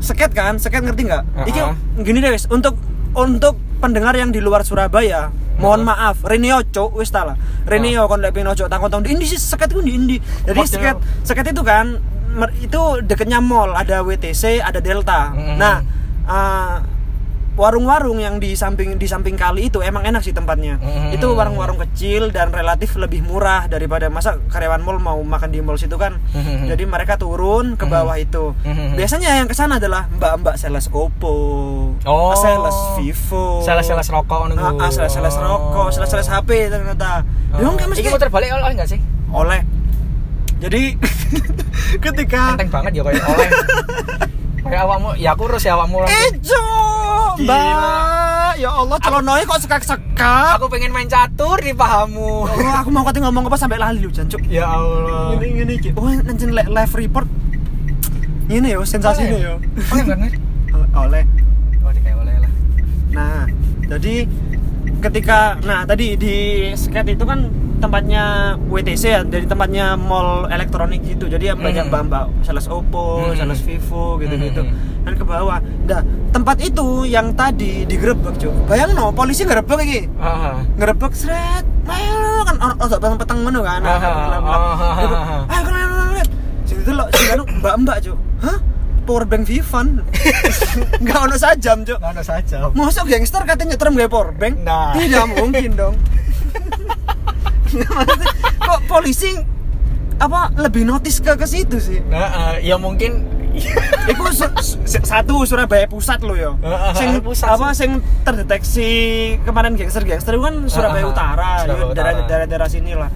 [0.00, 1.22] seket kan, seket ngerti nggak?
[1.48, 1.74] Iki Uh-uh.
[2.00, 2.48] gini deh, wis.
[2.48, 2.76] untuk
[3.14, 5.28] untuk pendengar yang di luar Surabaya,
[5.60, 5.92] mohon Uh-uh.
[5.92, 7.36] maaf, Renio cok, wis ta lah.
[7.68, 10.16] Renio kon lek pengen ojo takon tahun di sih seket itu di Indi.
[10.48, 12.00] Jadi seket seket itu kan
[12.58, 15.30] itu deketnya mall, ada WTC, ada Delta.
[15.30, 15.56] Mm.
[15.56, 15.76] Nah,
[16.26, 16.76] eh,
[17.54, 20.78] warung-warung yang di samping di samping kali itu emang enak sih tempatnya.
[20.78, 21.14] Mm.
[21.14, 25.78] Itu warung-warung kecil dan relatif lebih murah daripada masa karyawan mall mau makan di mall
[25.78, 26.18] situ kan.
[26.34, 26.66] Mm.
[26.66, 28.58] Jadi mereka turun ke bawah itu.
[28.66, 28.98] Mm.
[28.98, 31.34] Biasanya yang ke sana adalah mbak-mbak sales Oppo,
[32.02, 32.34] Oh.
[32.34, 35.42] sales Vivo, Sales-sales rokok ngono Ah, sales-sales Oh.
[35.42, 37.22] rokok, sales-sales HP ternyata.
[37.54, 37.70] Oh.
[37.70, 38.98] Enggak mesti Iki muter balik oleh enggak sih?
[39.30, 39.62] oleh.
[40.58, 40.94] Jadi
[42.04, 43.48] ketika Enteng banget ya kayak oleh.
[44.64, 46.02] kayak awakmu, ya aku urus ya awakmu.
[46.04, 46.64] Ejo,
[47.36, 47.44] Gila.
[47.44, 48.52] Mbak.
[48.54, 50.56] Ya Allah, celonoe kok sekak-sekak.
[50.56, 52.46] Aku pengen main catur di pahamu.
[52.46, 54.40] Oh, aku mau kata ngomong apa sampai lali lu, Jancuk.
[54.46, 55.34] ya Allah.
[55.34, 55.90] Ini ini iki.
[55.92, 57.26] Oh, nanjen le- live report.
[58.46, 59.54] Ini yo sensasi ini yo.
[59.90, 60.18] Oleh kan?
[61.02, 61.22] Oleh.
[61.80, 62.50] Oh, kayak oleh lah.
[63.10, 63.42] Nah,
[63.88, 64.28] jadi
[65.04, 66.34] ketika nah tadi di
[66.72, 71.28] skate itu kan tempatnya WTC ya, dari tempatnya mall elektronik gitu.
[71.28, 71.92] Jadi yang banyak Hmm.
[71.92, 73.36] mbak-mbak sales Oppo, Hmm.
[73.36, 74.64] sales Vivo gitu-gitu.
[74.64, 75.04] Hmm.
[75.04, 75.60] Dan ke bawah.
[75.60, 76.00] Nah,
[76.32, 78.54] tempat itu yang tadi digerebek, Cuk.
[78.64, 80.00] Bayang no, polisi ngerebek iki.
[80.16, 80.56] Ah.
[80.80, 81.60] Ngerebek seret.
[81.84, 83.84] Ayo kan ono ono petang-petang ngono kan.
[83.84, 86.24] Ayo kan.
[86.64, 88.16] Sing itu lo sing anu mbak-mbak, Cuk.
[88.40, 88.56] Hah?
[89.04, 90.00] Powerbank Vivan.
[90.96, 91.98] Enggak ono sajam, Cuk.
[91.98, 92.68] Mana saja.
[92.70, 94.54] Masuk gangster katanya nyetrem gak powerbank?
[94.60, 94.92] Nah.
[94.92, 95.94] Tidak mungkin dong.
[97.74, 99.34] Maksudnya, Kok polisi
[100.14, 101.98] apa lebih notice ke ke situ sih?
[102.06, 103.26] Nah, eh, ya mungkin
[104.10, 106.58] Iku su- su- satu Surabaya pusat lo yo.
[106.58, 108.88] Heeh, Sing pusat apa sing terdeteksi
[109.42, 111.62] kemarin gangster-gangster itu kan Surabaya Utara.
[111.94, 113.06] daerah-daerah sini lah.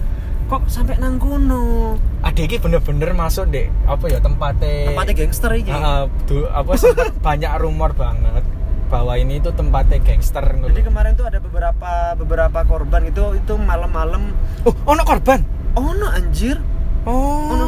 [0.49, 1.93] Kok sampai nang kono?
[2.25, 4.89] ada iki bener-bener masuk deh apa ya tempatnya?
[4.89, 5.69] Tempatnya gangster iki.
[5.69, 6.73] Ah, du- apa
[7.25, 8.41] banyak rumor banget
[8.89, 14.33] bahwa ini tuh tempatnya gangster Jadi kemarin tuh ada beberapa beberapa korban itu itu malam-malam.
[14.65, 15.45] Oh ono korban?
[15.77, 16.57] Oh no anjir.
[17.05, 17.53] Oh.
[17.53, 17.65] Ono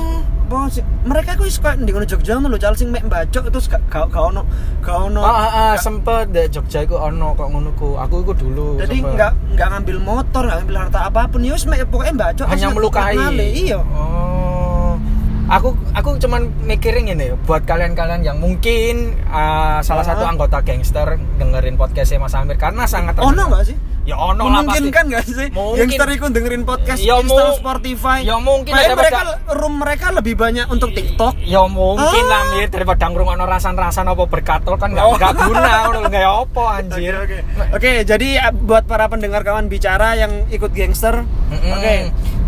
[0.52, 3.72] apa sih mereka ku suka di ngono Jogja ngono lho cal sing mek mbacok terus
[3.72, 4.44] gak gak ono
[4.84, 5.24] gak ono.
[5.24, 7.96] Ah, ah, ah, sempet deh Jogja iku ono kok ngono ku.
[7.96, 11.40] Aku iku dulu jadi nggak nggak ngambil motor nggak ngambil harta apa pun.
[11.40, 13.16] Ya wis mek pokoknya mbacok hanya melukai.
[13.40, 13.80] iya.
[13.80, 15.00] Oh.
[15.48, 20.16] Aku aku cuman mikirin ini buat kalian-kalian yang mungkin ah, salah Ah.
[20.16, 23.48] satu anggota gangster dengerin podcastnya Mas Amir karena sangat ono terkenal.
[23.56, 24.82] nggak sih Ya ono lah pasti.
[24.82, 25.48] Memungkinkan nggak sih?
[25.52, 25.78] Mungkin.
[25.86, 27.22] Gangster itu dengerin podcast Ya,
[27.54, 28.20] Spotify.
[28.22, 29.22] ya mungkin daripada- mereka
[29.54, 31.38] room mereka lebih banyak untuk TikTok.
[31.40, 32.32] Ya mungkin Ah.
[32.32, 35.14] lah Mir daripada ngrungokno rasan-rasan apa berkatol kan nggak Oh.
[35.16, 37.14] nggak guna ngono lho nggak apa anjir.
[37.16, 37.38] Oke,
[37.72, 41.72] Oke, jadi uh, buat para pendengar kawan bicara yang ikut gangster, Mm-mm.
[41.72, 41.96] oke.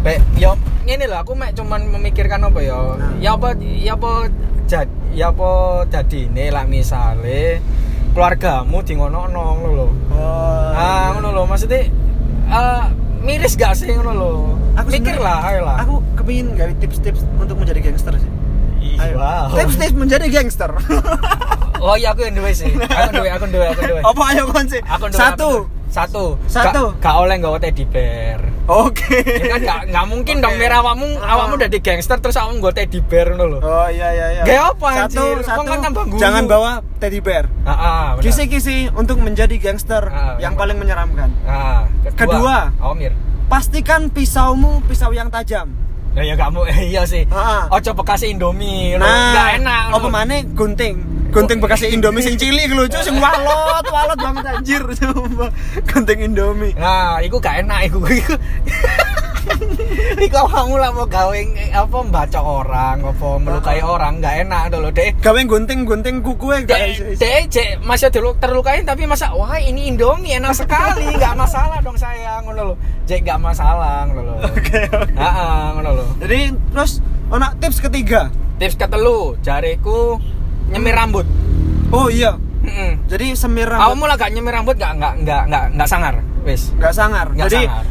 [0.02, 2.76] Be, yo ngene lho aku mek cuman memikirkan apa ya.
[2.98, 3.14] Nah.
[3.20, 4.12] Ya apa ya apa
[4.66, 5.50] jad, ya apa
[5.88, 7.62] dadine lah misale
[8.14, 9.88] keluargamu di ngono ngono lho.
[10.14, 10.70] Oh.
[10.74, 11.90] Ah, ngono lho maksudnya
[12.48, 12.84] eh
[13.26, 14.32] miris gak sih ngono lho.
[14.74, 15.78] Aku sebenarnya- lah, ayo lah.
[15.82, 18.32] Aku kepingin gali tips-tips untuk menjadi gangster sih.
[19.02, 19.18] Ayo.
[19.18, 19.54] Wow.
[19.58, 20.72] Tips-tips menjadi gangster.
[21.84, 22.72] Oh iya aku yang duwe sih.
[22.72, 24.00] Aku duwe, aku duwe, aku duwe.
[24.14, 24.80] Apa ayo kon sih?
[25.12, 25.68] Satu.
[25.68, 25.83] aku.
[25.94, 26.42] Satu.
[26.44, 26.84] Satu.
[26.92, 28.42] Gak, gak oleh nggawa teddy bear.
[28.66, 29.22] Oke.
[29.22, 30.44] Ya kan gak, gak mungkin Oke.
[30.44, 31.38] dong mir awakmu Ah.
[31.38, 33.58] awakmu udah di gangster terus awakmu nggawa teddy bear ngono lho.
[33.62, 34.44] Oh iya iya iya.
[34.44, 35.38] Gaya apa, Satu, anjir?
[35.46, 35.62] satu.
[35.64, 36.18] Kan tambah guyu?
[36.18, 37.46] Jangan bawa teddy bear.
[37.46, 38.24] Heeh, ah, benar.
[38.26, 41.30] Kisi-kisi untuk menjadi gangster Ah, yang paling menyeramkan.
[41.44, 42.74] Ah, Kedua.
[42.80, 43.14] Oh, Mir.
[43.46, 45.70] Pastikan pisaumu pisau yang tajam.
[46.14, 47.26] Ya ya kamu iya sih.
[47.34, 47.66] Ah.
[47.74, 48.94] Ojo bekas Indomie.
[49.02, 49.84] Nah, Nggak enak.
[49.98, 50.96] Apa mana gunting?
[51.34, 55.50] Gunting bekas Indomie sing cilik lucu sing walot, walot banget anjir sumpah.
[55.90, 56.78] Gunting Indomie.
[56.78, 58.06] Nah, iku gak enak iku.
[58.06, 58.38] Iku,
[60.26, 61.40] iku kamu lah mau gawe
[61.74, 65.10] apa membaca orang, apa melukai orang, gak enak dulu deh.
[65.20, 70.54] Gawe gunting-gunting kuku Dek, dek, cek masih terlu- terlukain tapi masa wah ini Indomie enak
[70.56, 72.76] sekali, nggak masalah dong sayang, ngono lo.
[73.06, 74.36] Cek nggak masalah, ngono lo.
[74.48, 74.82] Oke.
[74.94, 76.06] Heeh, ngono lo.
[76.22, 76.40] Jadi
[76.72, 76.92] terus
[77.30, 78.30] ono tips ketiga.
[78.62, 80.18] Tips ketelu, jariku
[80.70, 81.26] nyemir rambut.
[81.92, 82.38] Oh iya.
[82.64, 82.96] Heeh.
[83.12, 86.16] Jadi semir rambut Kamu lah gak nyemir rambut gak nggak nggak nggak nggak sangar,
[86.48, 86.72] wis.
[86.80, 87.28] nggak sangar.
[87.36, 87.86] Nggak Jadi sangar.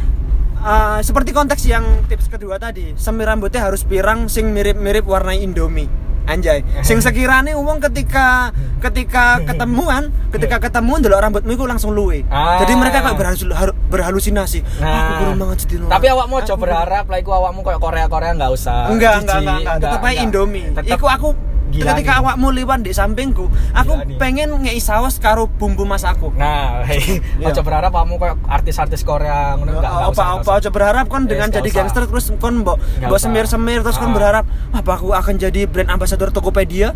[0.63, 5.87] Eh, seperti konteks yang tips kedua tadi, semir rambutnya harus pirang sing mirip-mirip warna Indomie.
[6.23, 12.23] Anjay, sing sekiranya uang ketika ketika ketemuan, ketika ketemu ndelok rambutmu itu langsung luwe.
[12.27, 12.63] Ah.
[12.63, 14.63] Jadi mereka kayak berhalus- haru- berhalusinasi.
[14.79, 18.87] Aku kurang banget jadi Tapi awakmu aja berharap lah iku awakmu kayak Korea-Korea nggak usah.
[18.87, 19.23] enggak, Jijik.
[19.27, 20.23] enggak, enggak, enggak, tetep aja enggak.
[20.23, 20.65] Indomie.
[20.71, 21.29] Tetep Iku aku
[21.73, 22.19] gila ketika nih.
[22.21, 26.29] awakmu liwat di sampingku, aku Gila pengen ngei saus karo bumbu masakku.
[26.31, 26.85] Nah,
[27.41, 27.49] Iya.
[27.49, 31.21] aja berharap kamu kayak artis-artis Korea ngono enggak enggak apa enggak apa aja berharap kan
[31.25, 34.15] dengan jadi gangster terus kon mbok mbok semir-semir terus kon Ah.
[34.15, 36.93] berharap apa aku akan jadi brand ambassador Tokopedia?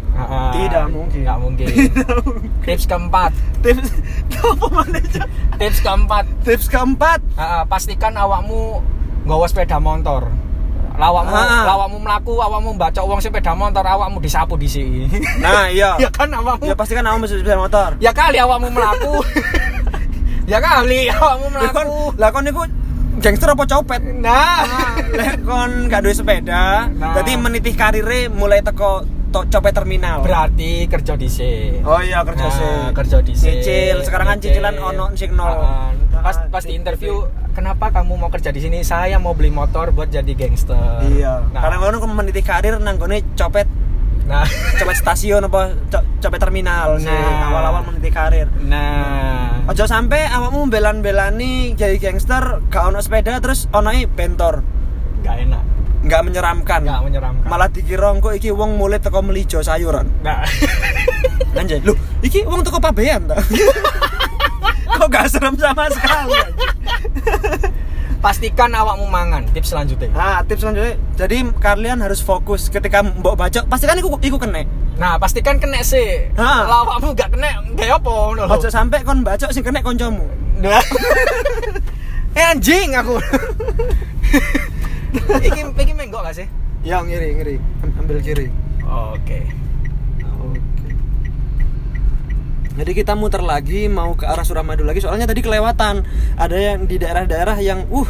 [0.53, 1.19] Tidak mungkin.
[1.19, 1.65] Nggak mungkin.
[2.67, 3.31] Tips keempat.
[3.59, 3.89] Tips
[4.37, 5.23] apa mana aja?
[5.57, 6.25] Tips keempat.
[6.43, 7.19] Tips keempat.
[7.65, 8.79] Pastikan awakmu
[9.23, 10.29] nggawa sepeda motor.
[10.97, 11.61] Lawakmu, Ah.
[11.63, 15.05] lawakmu melaku, awakmu baca uang sepeda motor, awakmu disapu di sini.
[15.37, 15.93] Nah, iya.
[16.03, 16.65] ya kan awakmu.
[16.65, 17.93] Ya pasti kan mesti sepeda motor.
[17.97, 19.21] Ya kali awakmu melaku.
[20.51, 22.17] ya kali awakmu melaku.
[22.17, 22.65] lah kon niku
[23.17, 24.01] gangster apa copet?
[24.01, 24.65] Nah,
[25.11, 27.13] Lek kon gak duwe sepeda, Nah.
[27.13, 30.21] jadi menitih karirnya mulai teko to, copet terminal.
[30.21, 31.81] berarti kerja di sini.
[31.83, 32.73] Oh iya kerja Nah, sih.
[32.95, 33.53] kerja di sini.
[33.53, 35.61] Nyicil, sekarang kan cicilan ono sing nol.
[36.27, 38.83] Ah, Pas pas di interview, kenapa kamu mau kerja di sini?
[38.83, 41.07] Saya mau beli motor buat jadi gangster.
[41.07, 41.47] Iya.
[41.47, 43.63] Nah, Karena ngono kon menitih karir nang gone copet
[44.23, 44.43] nah,
[44.75, 47.47] copet stasiun apa co- copet terminal sih Nah.
[47.47, 48.51] awal-awal meniti karir.
[48.59, 54.67] nah, Ojo sampai awakmu belan-belani jadi gangster gak ono sepeda terus onoe bentor.
[55.17, 55.63] nggak enak,
[56.03, 56.81] Nggak menyeramkan.
[56.83, 57.47] nggak menyeramkan.
[57.47, 60.11] Malah dikira kok iki wong mulai teko melijo sayuran.
[60.21, 60.43] Nah,
[61.55, 63.39] Anjay, lho, iki wong teko pabean ta?
[64.87, 66.39] kok gak serem sama sekali.
[68.17, 69.45] pastikan awakmu mangan.
[69.53, 70.09] Tips selanjutnya.
[70.11, 74.65] Nah, tips selanjutnya, jadi kalian harus fokus ketika mbok baca, pasti kan iku iku kene.
[74.97, 76.25] Nah, pastikan kena sih.
[76.33, 76.65] Ah.
[76.65, 78.53] Lah awakmu nggak kena, nggak apa ngono lho.
[78.57, 80.25] Ojo sampai kon baca sing kene koncomu.
[82.37, 83.17] Eh anjing aku.
[85.41, 86.45] iki iki menggok gak sih?
[86.85, 87.55] Ya ngiri, ngiri.
[87.81, 88.53] Am- Ambil kiri.
[88.85, 89.41] Oke.
[89.41, 89.66] Oke.
[92.77, 96.05] Jadi kita muter lagi mau ke arah Suramadu lagi soalnya tadi kelewatan.
[96.35, 98.09] Ada yang di daerah-daerah yang uh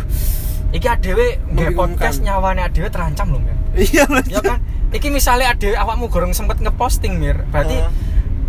[0.67, 1.39] Iki adewe
[1.71, 3.55] podcast nyawane adewe terancam loh, Mir.
[3.79, 4.27] iya Mas.
[4.27, 4.59] Ya kan?
[4.89, 7.39] Iki misalnya adewe awakmu gorong sempet ngeposting, Mir.
[7.47, 7.91] Berarti Heeh.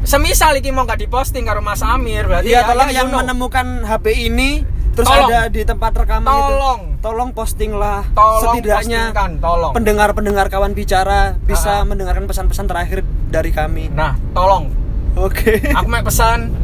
[0.00, 3.18] semisal iki mau gak diposting karo Mas Amir, berarti Iya, ya tolong ini yang kuno.
[3.20, 4.50] menemukan HP ini
[4.92, 5.31] terus Tolong.
[5.31, 6.81] ada di tempat rekaman Tolong.
[6.88, 6.98] itu.
[6.98, 9.72] Tolong postinglah Tolong setidaknya postingkan, tolong.
[9.72, 11.87] pendengar-pendengar kawan bicara bisa Ah.
[11.87, 13.87] mendengarkan pesan-pesan terakhir dari kami.
[13.88, 14.74] Nah, tolong.
[15.18, 15.59] Oke.
[15.74, 16.54] Aku mek pesan,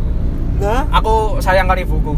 [0.54, 2.14] Nah, aku sayang kali buku.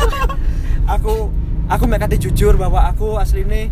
[0.94, 1.28] aku
[1.66, 3.70] aku mek kate jujur bahwa aku asline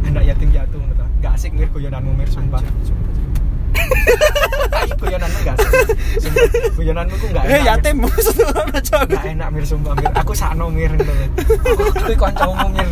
[0.00, 1.04] Hendak yatim ngono ta.
[1.20, 2.64] Gak asik mir guyonanmu mir sumpah.
[4.88, 5.70] Iki guyonanmu gak asik.
[6.22, 6.44] Sumpah,
[6.80, 7.52] Guyonanmu ku gak enak.
[7.52, 8.46] eh yatim maksudnya
[8.88, 10.08] Gak enak mir sumpah mir.
[10.16, 10.88] Aku sakno mir.
[10.96, 12.88] Aku kuwi kancamu mir.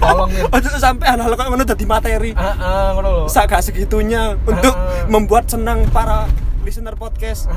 [0.00, 0.44] Tolong mir.
[0.48, 2.30] Ojo sampai hal-hal kok ngono dadi materi.
[2.32, 3.24] Heeh, ngono lho.
[3.28, 4.72] Sak gak segitunya untuk
[5.12, 6.24] membuat senang para
[6.70, 7.50] listener podcast.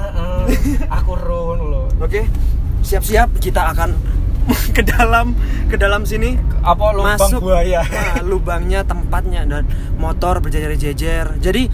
[0.89, 1.82] Aku ngono lho.
[2.02, 2.26] Oke.
[2.82, 3.93] Siap-siap kita akan
[4.76, 5.38] ke dalam
[5.69, 7.86] ke dalam sini Apa lubang masuk buaya?
[7.93, 11.69] Nah, lubangnya tempatnya dan motor berjejer-jejer jadi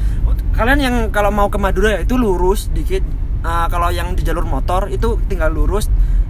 [0.52, 3.02] kalian yang kalau mau ke Madura ya itu lurus dikit
[3.40, 5.88] Ah, kalau yang di jalur motor itu tinggal lurus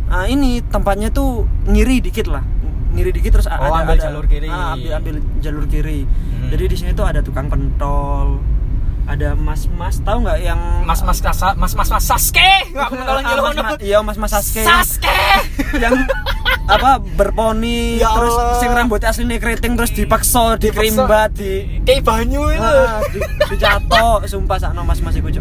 [0.07, 2.45] Ah, ini tempatnya tuh ngiri dikit lah
[2.93, 4.47] ngiri dikit terus Oh, ambil jalur kiri.
[4.47, 6.47] Ah, ambil ambil jalur kiri Hmm.
[6.49, 8.39] jadi di sini tuh ada tukang pentol
[9.09, 11.89] ada mas-mas tahu nggak yang Mas Mas Kasa, Mas Mas
[13.57, 15.09] mas- iya mas-mas Saske Saske.
[15.83, 15.97] yang
[16.69, 22.61] apa berponi Ya terus sing rambutnya aslinya keriting terus dipaksa dikerimbat di Kayak banyu itu.
[22.61, 23.01] ah,
[23.49, 25.33] di, sumpah sakno mas mas iku.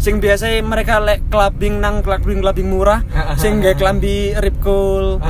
[0.00, 3.04] Sing biasa mereka lek clubbing nang clubbing clubbing murah
[3.42, 5.20] sing gak klambi rip cool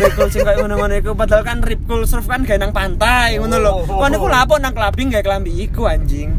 [0.00, 3.36] rip cool sing kayak ngono-ngono iku padahal kan rip cool surf kan gak nang pantai
[3.36, 3.72] ngono lho.
[3.84, 6.32] Kon iku lapo nang clubbing gak klambi iku anjing.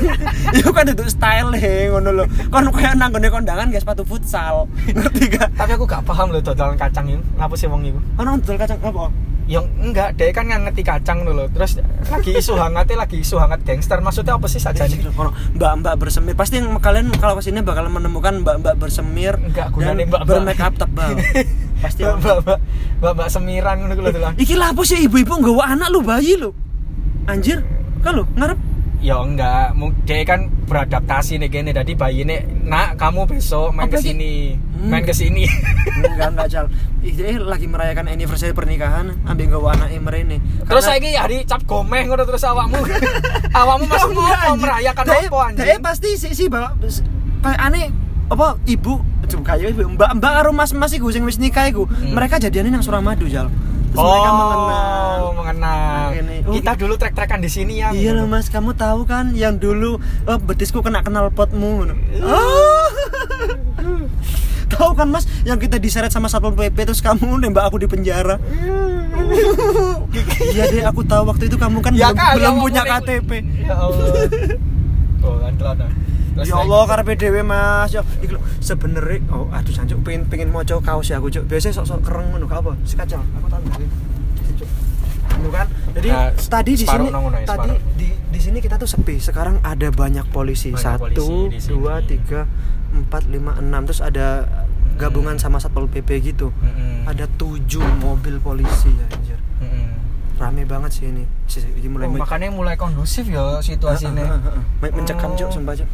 [0.60, 2.24] Iku kan itu style he ngono lho.
[2.52, 4.68] Kon koyo nang gone kondangan gak sepatu futsal.
[4.96, 5.48] Ngerti gak?
[5.56, 7.24] Tapi aku gak paham loh dodolan kacang itu.
[7.40, 8.00] Ngapa sih wong itu?
[8.20, 9.08] ono dodol kacang apa
[9.44, 11.44] Yang enggak, dia kan ngerti kacang dulu.
[11.52, 11.76] Terus
[12.08, 14.00] lagi isu hangatnya lagi isu hangat gangster.
[14.00, 15.04] Maksudnya apa sih saja nih?
[15.12, 16.32] Ono mbak-mbak bersemir.
[16.32, 20.28] Pasti yang kalian kalau ke sini bakal menemukan mbak-mbak bersemir Enggak, dan gunanya mbak-mbak.
[20.28, 21.10] bermake up tebal.
[21.84, 22.00] Pasti.
[22.00, 22.58] Mbak mbak
[23.04, 24.32] mbak mbak semiran lho dolan.
[24.40, 26.56] Iki lah apa sih ibu-ibu nggawa anak lu bayi lu?
[27.28, 27.60] Anjir,
[28.00, 28.56] kan lu ngarep
[29.04, 29.76] Ya enggak,
[30.08, 31.70] dia kan beradaptasi nih gini.
[31.76, 34.16] Jadi bayi ini, nak kamu besok main ke sih?
[34.16, 34.88] sini, Hmm.
[34.88, 35.44] main ke sini.
[36.00, 36.66] enggak enggak cal.
[37.04, 40.40] Ih, lagi merayakan anniversary pernikahan, ambil nggawa anak ini.
[40.64, 42.80] Terus saya hari cap gomeh ngono terus awakmu.
[43.60, 45.80] awakmu masih mau mau merayakan apa anjing?
[45.84, 46.72] pasti si si bawa
[47.44, 47.92] kayak aneh
[48.32, 51.84] apa ibu coba kayak ibu mbak mbak karo mas mas iku sing wis nikah iku
[51.84, 52.16] Hmm.
[52.16, 53.52] mereka jadiannya nang Suramadu jal
[53.94, 56.08] terus mereka mengenal Oh, mengenang.
[56.18, 56.36] Ini.
[56.44, 57.94] Oh, Kita dulu trek-trekan di sini ya.
[57.94, 61.86] Iya loh mas, kamu tahu kan yang dulu oh, betisku kena kenal potmu.
[62.20, 62.86] Oh.
[64.74, 68.42] tahu kan mas, yang kita diseret sama satpol pp terus kamu nembak aku di penjara.
[70.50, 72.82] Iya deh, aku tahu waktu itu kamu kan Ya belum, kali, belum punya.
[72.82, 73.30] KTP.
[73.62, 74.06] Ya Allah.
[75.24, 75.90] Oh, kan.
[76.34, 77.94] Ya Allah, karena PDW mas.
[77.94, 81.46] Ya, iki lho, sebenarnya, oh aduh jancuk pengen pengen mau kaos ya aku cuk.
[81.46, 82.74] Biasanya sok-sok kereng ngono apa.
[82.82, 83.62] Si kacang, aku tahu.
[85.34, 85.66] Ngono kan?
[85.94, 89.22] Jadi Nah, tadi di sini ya, tadi di di sini kita tuh sepi.
[89.22, 90.74] Sekarang ada banyak polisi.
[90.74, 92.50] Banyak Satu, polisi dua, tiga,
[92.90, 93.86] empat, lima, enam.
[93.86, 94.46] Terus ada
[94.94, 96.50] gabungan sama satpol pp gitu.
[96.52, 97.06] Mm-mm.
[97.06, 99.38] Ada tujuh mobil polisi ya, anjir.
[99.60, 99.86] Mm-mm.
[100.34, 101.22] Rame banget sih ini.
[101.46, 104.42] Ini mulai Oh, makanya mulai kondusif ya situasinya.
[104.82, 105.54] Men- mencekam cuk, Oh.
[105.54, 105.86] sumpah cuk.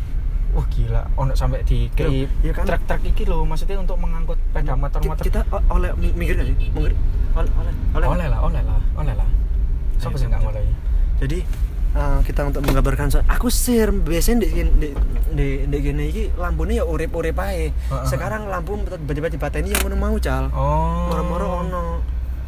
[0.51, 2.11] Wah gila, ono sampai di Loh,
[2.43, 2.67] iya kan?
[2.67, 5.23] truk-truk iki loh, maksudnya untuk mengangkut sepeda motor-motor.
[5.23, 6.57] Kita o- oleh mi- mikir gak sih?
[6.59, 6.93] Mikir
[7.31, 8.07] oleh oleh oleh.
[8.11, 9.29] Oleh lah, oleh lah, oleh lah.
[9.97, 10.67] Siapa sih nggak mulai?
[11.23, 11.39] Jadi
[11.91, 14.89] eh, kita untuk menggambarkan so- aku sir biasanya di di
[15.31, 17.71] di, di gini iki lampunya ya urip-urip ae.
[17.71, 18.07] Heeh.
[18.07, 20.51] Sekarang lampu tiba-tiba dipateni yang mau cal.
[20.51, 21.11] Oh.
[21.11, 21.83] Moro-moro ono.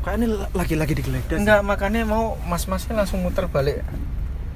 [0.03, 1.38] Kayaknya la- lagi-lagi digeledah.
[1.38, 3.87] Enggak, makanya mau mas-masnya langsung muter balik.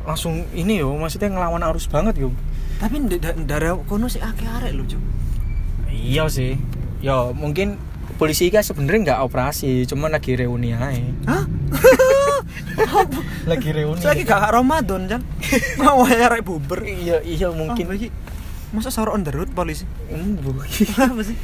[0.02, 2.34] Langsung ini yo, maksudnya ngelawan arus banget yo.
[2.76, 5.02] Tapi di da- daerah kono sih akeh arek lho, Cuk.
[5.88, 6.60] Iya sih.
[7.00, 7.80] Ya mungkin
[8.16, 11.00] polisi kan sebenarnya nggak operasi, cuman lagi reuni aja.
[11.28, 11.44] Hah?
[13.50, 14.00] lagi reuni.
[14.00, 15.22] Saya gak Ramadan, Jan.
[15.80, 16.84] Mau arek buber.
[16.84, 17.88] Iya, iya mungkin.
[17.88, 18.12] Mungkin
[18.74, 19.86] Masa sahur on the road polisi?
[20.98, 21.38] Apa sih?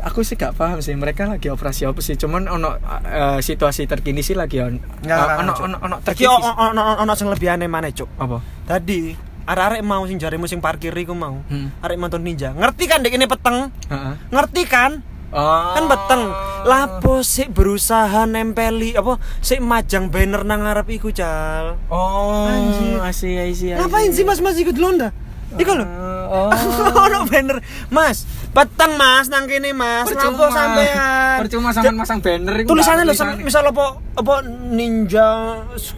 [0.00, 2.72] aku sih gak paham sih mereka lagi operasi apa sih cuman ono
[3.04, 7.12] eh, situasi terkini sih lagi on Nggak, nggak, ono ono ono terkini ono ono ono
[7.12, 8.08] sing lebih aneh maneh, Cuk.
[8.16, 9.12] apa Tadi
[9.46, 11.40] arek-arek mau sing jarimu sing parkir iku mau.
[11.48, 11.70] Hmm.
[11.80, 12.52] Arek mantan ninja.
[12.52, 13.68] Ngerti kan dek ini peteng?
[13.88, 14.14] Heeh.
[14.32, 14.92] Ngerti kan?
[15.30, 16.22] oh Kan peteng.
[16.66, 21.78] Lapo sik berusaha nempeli apa sik majang banner nang ngarep iku, Cal.
[21.88, 23.00] oh Anjir.
[23.00, 25.14] asih asih Ngapain sih Mas Mas ikut londa?
[25.56, 25.86] Iku lho.
[26.30, 26.50] Oh
[27.10, 27.58] Ono banner.
[27.90, 28.22] Mas,
[28.54, 30.06] peteng Mas nang kene Mas.
[30.14, 31.36] Lapo sampean?
[31.40, 33.42] percuma sampean masang banner iku tulisannya tulisannya.
[33.42, 35.28] misal apa apa ninja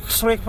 [0.06, 0.42] strike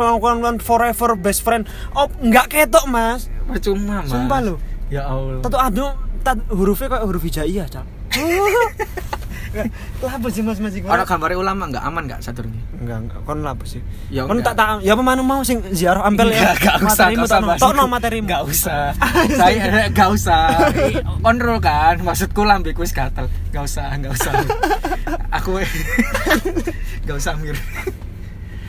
[0.61, 1.65] forever best friend
[1.97, 4.55] oh nggak ketok mas percuma mas Sumpah lo.
[4.93, 5.85] ya Allah tato adu
[6.21, 7.85] tat hurufnya kayak huruf hijaiyah cal
[9.53, 10.89] lah apa sih mas mas iku?
[10.89, 12.57] Gambarnya ulama nggak aman nggak Saturni?
[12.75, 14.51] enggak enggak kon lah apa sih Ya kon enggak.
[14.51, 17.29] tak tak ya apa mana mau sing ziarah ampel ya Enggak, enggak usah, Materimu enggak
[17.29, 17.79] usah tokno.
[17.79, 17.89] itu.
[17.89, 18.83] materimu Enggak usah.
[19.39, 20.43] Saya enggak usah.
[21.21, 23.29] On roll kan, maksudku lambe wis gatel.
[23.47, 24.33] Enggak usah, enggak usah.
[25.31, 25.59] Aku
[27.03, 27.55] enggak usah mir.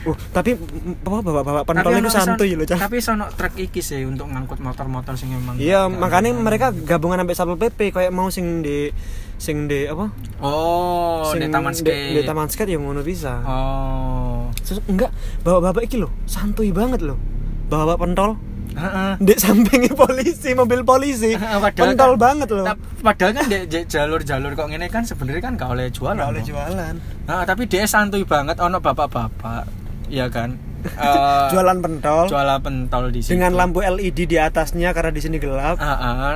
[0.05, 4.29] Uh, tapi apa bapak-bapak pentol itu santuy loh cal Tapi sono truk iki sih untuk
[4.29, 5.57] ngangkut motor-motor sing emang.
[5.57, 8.93] Iya, enggak- makanya enggak- mereka gabungan sampai Satpol PP kayak mau sing di
[9.37, 10.09] sing di apa?
[10.39, 12.11] Oh, di taman di, skate.
[12.11, 13.41] di taman skate yang ngono bisa.
[13.41, 14.47] Oh.
[14.57, 17.19] Terus enggak, bapak-bapak iki loh, santuy banget loh.
[17.65, 18.37] Bapak pentol
[18.71, 19.11] Heeh.
[19.17, 22.65] di sampingnya polisi mobil polisi Padahal pentol kan- banget loh
[22.99, 26.13] Padahal kan di di jalur-jalur kok ngene kan sebenarnya kan gak oleh jualan.
[26.13, 26.93] nggak oleh jualan
[27.23, 29.65] Nah, tapi dia santuy banget ono bapak-bapak.
[30.07, 30.57] Iya kan?
[30.85, 33.33] Eh, jualan pentol jualan pentol di situ.
[33.33, 36.35] dengan lampu LED di atasnya karena di sini gelap Ah, ah.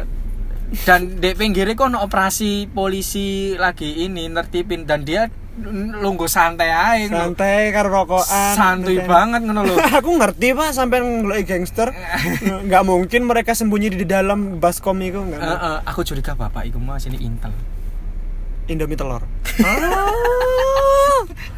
[0.80, 5.26] Dan di pinggirnya kok operasi polisi lagi ini nertipin dan dia
[5.60, 9.76] lungguh santai aja santai karo rokokan santuy banget ngono lho.
[10.00, 11.92] Aku ngerti pak sampai ngeloki gangster.
[12.70, 15.68] Nggak mungkin mereka sembunyi di dalam baskom itu nggak Eh, mungkin.
[15.68, 17.52] eh, aku curiga bapak iku mas ini intel.
[18.68, 19.26] Indomie telur.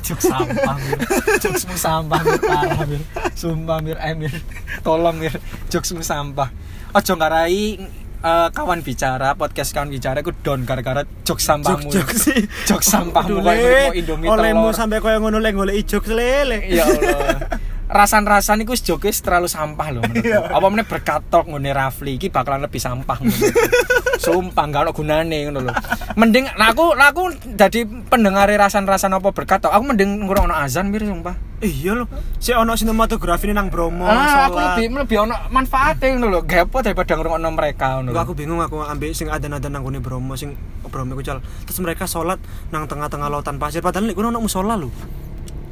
[0.02, 0.98] Jok sampah mir.
[1.38, 2.40] Jokesmu sampah mir.
[2.42, 3.02] Parah mir.
[3.34, 3.98] Sumpah mir.
[4.02, 4.34] Eh mir.
[4.82, 5.36] Tolong mir.
[5.70, 6.50] Jokesmu sampah.
[6.92, 7.78] Ojo ngarai
[8.22, 11.90] eh, kawan bicara podcast kawan bicara aku don gara-gara jok sampahmu.
[11.90, 12.46] Jok sih.
[12.70, 17.60] jok sampahmu kayak indomie olehmu sampai kaya ngono lek golek jok lele ya Allah.
[17.92, 20.32] Rasan-rasan iku jok wis terlalu sampah loh menurutku.
[20.32, 20.48] Iya.
[20.48, 22.16] apa meneh berkatok ngene Rafli?
[22.16, 23.60] Iki bakalan lebih sampah menurutku.
[24.32, 25.74] sumpah gak ono gunane ngono lho.
[26.16, 30.88] Mending nah aku nah aku jadi pendengar rasan-rasan apa berkatok aku mending ngurung ono azan
[30.88, 32.10] mir sumpah iya loh
[32.42, 36.40] si ono sinematografi ini nang Bromo ah, aku lebih lebih ono manfaatnya ngono lho.
[36.44, 40.02] Gapo daripada ngurung ono mereka ngono aku bingung aku ambil sing ada nada nang gone
[40.02, 40.58] Bromo sing
[40.90, 41.40] Bromo iku cal.
[41.70, 42.42] Terus mereka sholat
[42.74, 43.80] nang tengah-tengah lautan pasir.
[43.80, 44.90] Padahal nek kono ono musola lho.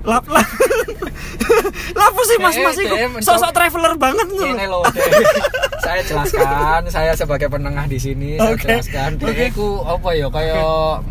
[0.08, 0.48] Lap lap.
[2.00, 2.48] Lapo sih iku
[2.96, 4.80] eh, mencoba- sosok traveler banget ini lho.
[4.80, 4.84] loh
[5.82, 8.68] saya jelaskan saya sebagai penengah di sini saya Oke.
[8.70, 9.10] jelaskan.
[9.18, 10.62] Dek, aku apa ya kayak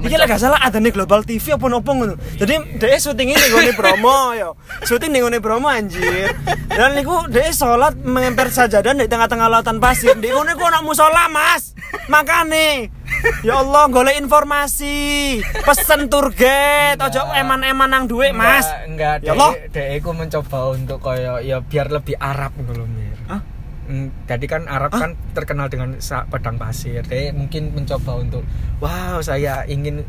[0.06, 2.14] Iki lek gak salah ada nih Global TV apa nopo ngono.
[2.38, 4.54] Jadi dhek syuting ini nggone Bromo yo.
[4.86, 6.30] Syuting ning nggone Bromo anjir.
[6.70, 10.14] Dan niku dhek salat mengemper sajadah di tengah-tengah lautan pasir.
[10.14, 11.74] Di ngono iku ono musola, Mas.
[12.08, 12.90] Makane
[13.42, 15.40] Ya Allah, golek informasi.
[15.66, 18.66] Pesen tour guide, ojo eman-eman nang duit, Mas.
[18.86, 19.52] Enggak, Ya ya Allah.
[19.74, 23.18] dek aku mencoba untuk kayak ya biar lebih Arab gitu loh, Mir.
[23.26, 23.42] Hah?
[23.88, 25.96] Hmm, jadi kan Arab kan terkenal dengan
[26.28, 27.00] padang pasir.
[27.02, 28.44] Dek mungkin mencoba untuk
[28.78, 30.04] wow, saya ingin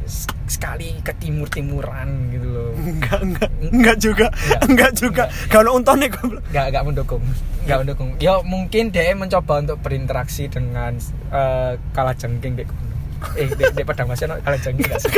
[0.45, 2.71] sekali ke timur-timuran gitu loh.
[2.75, 4.27] Enggak, enggak, enggak juga.
[4.36, 4.61] Enggak.
[4.67, 5.23] Enggak juga.
[5.47, 6.43] Kalau untone goblok.
[6.51, 7.23] Enggak, enggak mendukung.
[7.70, 8.09] Enggak mendukung.
[8.17, 10.97] Ya mungkin dia mencoba untuk berinteraksi dengan
[11.30, 12.89] eh, kalajengking dek kono.
[13.38, 15.13] Eh, dek, dek padang pasir no, kalajengking enggak sih?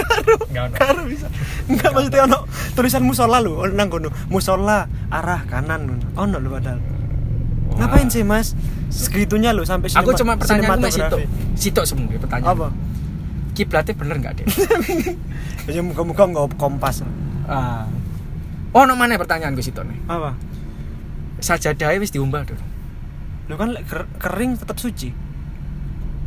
[0.51, 0.75] Enggak ono.
[0.75, 1.27] Karo bisa.
[1.71, 2.39] Enggak maksudnya ono
[2.75, 4.11] tulisan musola ono nang kono.
[4.27, 6.03] Musola arah kanan.
[6.19, 6.79] Ono lho padahal.
[7.71, 8.51] Ngapain sih, Mas?
[8.91, 11.17] Segitunya lho sampai Aku cuma pertanyaan gue situ.
[11.55, 12.51] Situ semua pertanyaan.
[12.51, 12.67] Apa?
[13.55, 14.47] Kiblatnya bener enggak, Dek?
[15.71, 17.05] Ya muka-muka nggak kompas.
[17.47, 17.87] Ah.
[18.75, 19.95] Oh, no mana pertanyaan gue situ nih.
[20.11, 20.35] Apa?
[21.41, 22.61] Sajadahnya wis diumbah dulu.
[23.49, 23.73] Lu kan
[24.15, 25.09] kering tetap suci.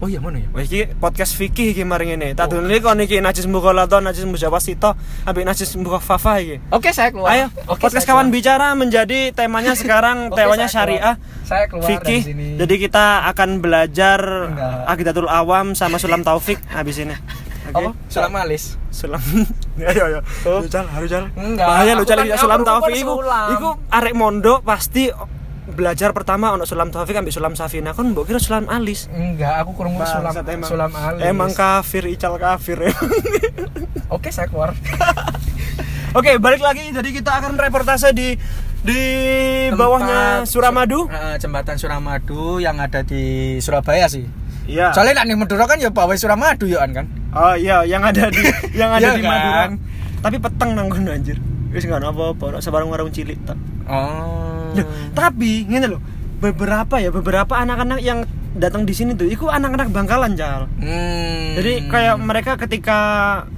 [0.03, 0.49] Oh iya mana ya?
[0.51, 2.35] Wah iki podcast fikih iki maring ini.
[2.35, 4.93] Tak dulu kon iki najis mukhalato, najis mujawasito,
[5.25, 6.57] ambek najis mukhafafa iki.
[6.69, 7.31] Oke, saya keluar.
[7.31, 8.35] Ayo, Oke, podcast kawan keluar.
[8.35, 11.15] bicara menjadi temanya sekarang Oke, temanya saya syariah.
[11.47, 12.21] Saya keluar fikih.
[12.21, 12.47] dari sini.
[12.59, 14.73] Jadi kita akan belajar Enggak.
[14.91, 17.15] Akidatul Awam sama Sulam Taufik habis ini.
[17.67, 17.81] Oke.
[17.81, 17.91] Apa?
[18.07, 18.65] Sulam alis.
[18.91, 19.23] Sulam.
[19.79, 20.19] Ayo ayo.
[20.45, 20.61] Oh.
[20.61, 21.25] Lu cal, harus cal.
[21.33, 23.15] Enggak, Bahaya lu aku cal kan- iki Sulam kan Taufik iku.
[23.19, 23.49] Sulam.
[23.51, 25.09] Iku arek mondok pasti
[25.65, 29.09] belajar pertama ono Sulam Taufik ambil Sulam Safina kan mbok kira Sulam Alis.
[29.09, 30.69] Enggak, aku kurang sulam Bangsat, emang.
[30.69, 31.23] sulam alis.
[31.23, 33.09] Emang kafir, ical kafir emang.
[34.15, 34.77] Oke, saya keluar.
[36.13, 36.85] Oke, balik lagi.
[36.87, 38.37] Jadi kita akan reportase di
[38.85, 39.01] di
[39.73, 41.09] bawahnya Tempat- Suramadu.
[41.09, 44.29] Eh, jembatan Suramadu yang ada di Surabaya sih.
[44.65, 44.93] Iya.
[44.93, 47.09] Soalnya nek ning Madura kan ya bawah Suramadu ya kan.
[47.35, 48.41] Oh iya, yang ada di
[48.81, 49.31] yang ada Iya di kan?
[49.31, 49.65] Madura.
[50.23, 51.37] Tapi peteng nang kono anjir.
[51.75, 53.59] Wis enggak apa-apa, ono sebarang warung cilik tok.
[53.91, 54.71] Oh.
[54.79, 56.01] Loh, tapi ngene loh.
[56.39, 58.23] Beberapa ya, beberapa anak-anak yang
[58.55, 60.71] datang di sini tuh, itu anak-anak Bangkalan, Cal.
[60.79, 61.59] Hmm.
[61.59, 62.99] Jadi kayak mereka ketika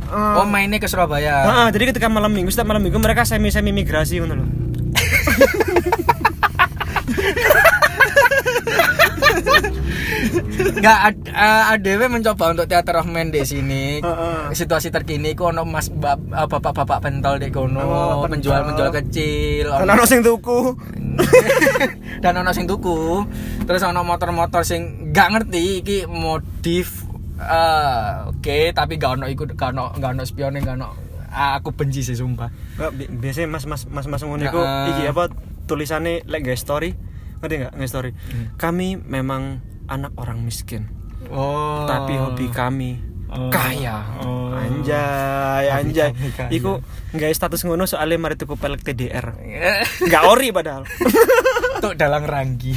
[0.09, 1.45] eh, Oh mainnya ke Surabaya.
[1.45, 4.49] Heeh, jadi ketika malam minggu, setiap malam minggu mereka semi-semi migrasi ngono loh.
[10.77, 13.85] Enggak ad- eh, ADW mencoba untuk teater of di sini.
[14.51, 17.89] Situasi terkini ku ono Mas bap- eh, bapak-bapak pentol di kono, Oh,
[18.23, 18.29] pentol.
[18.33, 19.67] penjual-penjual kecil.
[19.69, 20.75] ono- Ono sing tuku.
[22.23, 23.25] dan ono sing tuku.
[23.63, 27.05] Terus ono motor-motor sing gak ngerti iki modif
[27.37, 30.89] eh, oke tapi gak ono ikut gak ono gak ono spione gak ono
[31.29, 32.49] Ah, aku benci sih sumpah.
[32.49, 34.89] Nggak, bi- biasanya mas mas mas mas ngono iku Heeh.
[34.91, 35.29] iki apa
[35.63, 36.97] tulisannya like guys story
[37.39, 38.11] ngerti nggak guys story
[38.55, 40.89] kami memang anak orang miskin
[41.27, 41.83] Oh.
[41.85, 43.49] tapi hobi kami Oh.
[43.49, 44.51] kaya Oh.
[44.55, 46.49] anjay anjay kaya.
[46.49, 46.79] iku
[47.11, 49.35] nggak status ngono soalnya mari tuku pelek TDR
[50.07, 50.83] nggak ori padahal
[51.77, 52.73] Tuh dalang ranggi.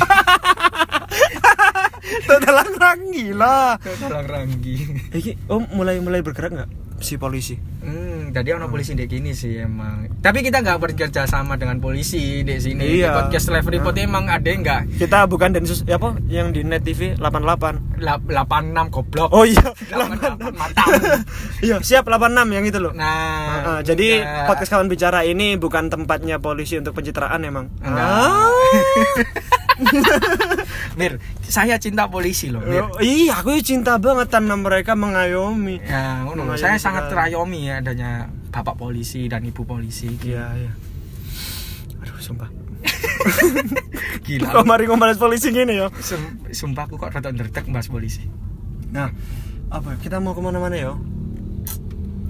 [2.22, 4.76] Tuh dalam rangi lah Tuh dalang ranggi.
[5.12, 6.70] iki oh mulai mulai bergerak nggak
[7.02, 7.56] si polisi.
[7.80, 10.20] Hmm, jadi ono polisi di gini sih emang.
[10.20, 12.82] Tapi kita nggak bekerja sama dengan polisi di sini.
[12.82, 13.16] Di Iya.
[13.16, 14.98] podcast live report emang ada nggak?
[14.98, 17.80] Kita bukan Densus ya apa yang di Net TV 88.
[17.98, 19.30] La- 86 goblok.
[19.30, 20.88] Oh iya, 88 mantap.
[21.66, 22.20] Iya, siap 86
[22.50, 22.92] yang itu loh.
[22.92, 23.10] Nah,
[23.54, 24.46] Heeh, jadi enggak.
[24.48, 27.68] podcast kawan bicara ini bukan tempatnya polisi untuk pencitraan emang.
[27.80, 28.06] Enggak.
[28.06, 28.48] Ah.
[31.00, 32.84] Mir, saya cinta polisi loh, Mir.
[32.86, 35.80] Oh, iya, aku cinta banget sama mereka mengayomi.
[35.84, 37.32] Ya, ngono saya sangat sekali.
[37.32, 38.12] terayomi ya adanya
[38.52, 40.12] bapak polisi dan ibu polisi.
[40.20, 40.72] Iya, iya.
[42.04, 42.50] Aduh, sumpah.
[44.28, 44.52] Gila.
[44.56, 45.88] Kok mari ngomongin polisi gini ya?
[46.00, 48.24] Sum- sumpah aku kok rada nderdek bahas polisi.
[48.92, 49.12] Nah,
[49.70, 50.94] apa kita mau ke mana-mana ya?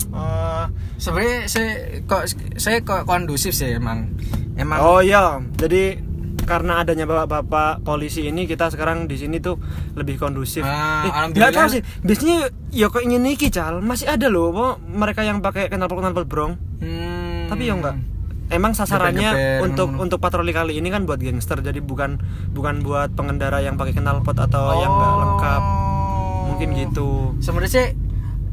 [0.09, 0.65] Eh,
[0.97, 1.71] Sebenarnya saya
[2.03, 2.23] kok
[2.57, 4.09] saya kok kondusif sih emang.
[4.59, 6.01] Emang oh iya, jadi
[6.49, 9.61] karena adanya bapak-bapak polisi ini kita sekarang di sini tuh
[9.93, 10.61] lebih kondusif.
[10.61, 11.37] Ah, Eh, alhamdulillah.
[11.45, 12.37] nggak tahu sih, biasanya
[12.69, 16.57] ya kok ingin niki cal, masih ada loh, apa, mereka yang pakai knalpot knalpot brong.
[16.79, 17.45] Hmm.
[17.47, 17.95] Tapi ya enggak.
[18.49, 20.03] Emang sasarannya Geber-geber, untuk ngono-ngono.
[20.03, 22.17] untuk patroli kali ini kan buat gangster, jadi bukan
[22.49, 25.63] bukan buat pengendara yang pakai knalpot atau yang nggak lengkap.
[26.49, 27.09] Mungkin gitu.
[27.37, 27.87] Sebenarnya sih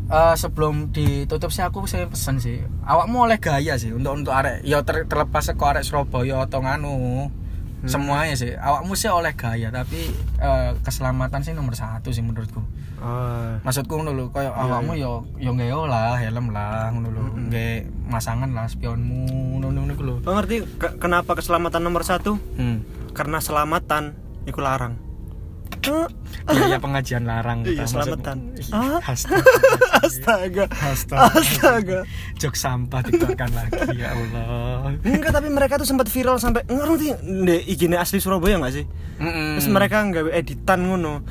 [0.06, 2.60] eh, sebelum ditutup sih aku saya pesan sih.
[2.84, 7.32] Awakmu oleh gaya sih untuk untuk arek ya ter- terlepas seko arek Surabaya atau nganu.
[7.76, 7.88] Hmm.
[7.88, 8.52] Semuanya sih.
[8.52, 10.08] Awakmu sih oleh gaya tapi
[10.38, 12.64] eh, keselamatan sih nomor satu sih menurutku.
[12.96, 14.00] Oh, Maksudku
[14.30, 14.64] koyo Iya, Hmm.
[14.66, 17.22] awakmu yo yo nggae lah helm lah ngono lho.
[17.46, 19.28] Nggae masangan lah spionmu
[19.90, 20.16] iku lho.
[20.20, 22.40] Lo ngerti ke- kenapa keselamatan nomor satu?
[22.56, 22.80] Hmm.
[23.12, 24.96] Karena selamatan itu larang.
[26.46, 28.36] Biaya pengajian larang Iya, kita, selamatan.
[28.52, 28.72] maksudku.
[28.72, 28.98] Ah.
[29.02, 29.42] Astaga.
[30.06, 30.64] Astaga.
[30.70, 31.26] Astaga.
[31.32, 31.98] Astaga.
[32.36, 34.94] Jok sampah tiktokan lagi ya Allah.
[35.00, 38.84] Enggak, tapi mereka tuh sempat viral sampai ngerti di IG-nya asli Surabaya nggak sih?
[39.18, 39.58] Mm-mm.
[39.58, 41.26] Terus mereka nggak editan ngono.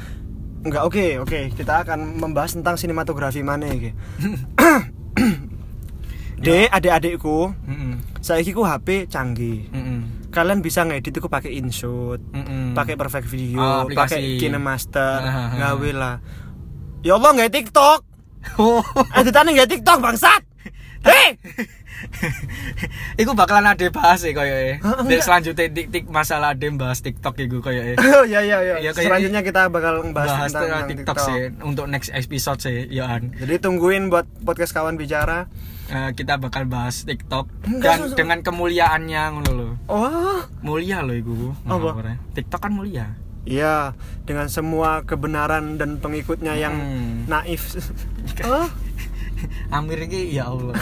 [0.61, 1.39] Enggak, oke, oke.
[1.53, 3.93] Kita akan membahas tentang sinematografi mana iki.
[6.35, 8.19] Dek, adik-adikku, Mm-mm.
[8.19, 9.71] saiki ku HP canggih.
[9.71, 10.24] Mm-mm.
[10.35, 12.75] Kalian bisa ngedit iku pakai InShot, Mm-mm.
[12.75, 15.49] pakai Perfect Video, Oh, pakai KineMaster, ah, ah.
[15.55, 16.15] gawe lah.
[17.07, 17.99] Ya Allah nggak TikTok.
[18.61, 18.83] Oh.
[19.15, 20.43] Editannya nggak TikTok bangsat.
[21.07, 21.33] Hei,
[23.21, 24.77] Iku bakalan ada bahas sih koyo e.
[24.77, 25.21] Dek enggak.
[25.21, 27.93] selanjutnya tik tik masalah ada bahas TikTok iku koyo e.
[28.15, 28.75] Oh iya iya iya.
[28.79, 32.59] Iya, kayak- Selanjutnya kita bakal Bahas bahas, tentang, tentang tentang TikTok, sih untuk next episode
[32.59, 33.31] sih, ya an.
[33.33, 35.47] Jadi tungguin buat podcast kawan bicara.
[35.85, 38.17] Eh, kita bakal bahas TikTok Enggak, dan susah.
[38.17, 39.69] dengan kemuliaannya ngono lho.
[39.85, 41.53] Oh, Mulia loh iku.
[41.61, 41.77] Apa?
[41.77, 42.15] ngawurnya.
[42.33, 43.07] TikTok kan mulia.
[43.45, 43.93] iya
[44.25, 47.29] dengan semua kebenaran dan pengikutnya yang Hmm.
[47.29, 47.77] naif.
[48.43, 48.65] oh,
[49.75, 50.73] Amir ini ya Allah.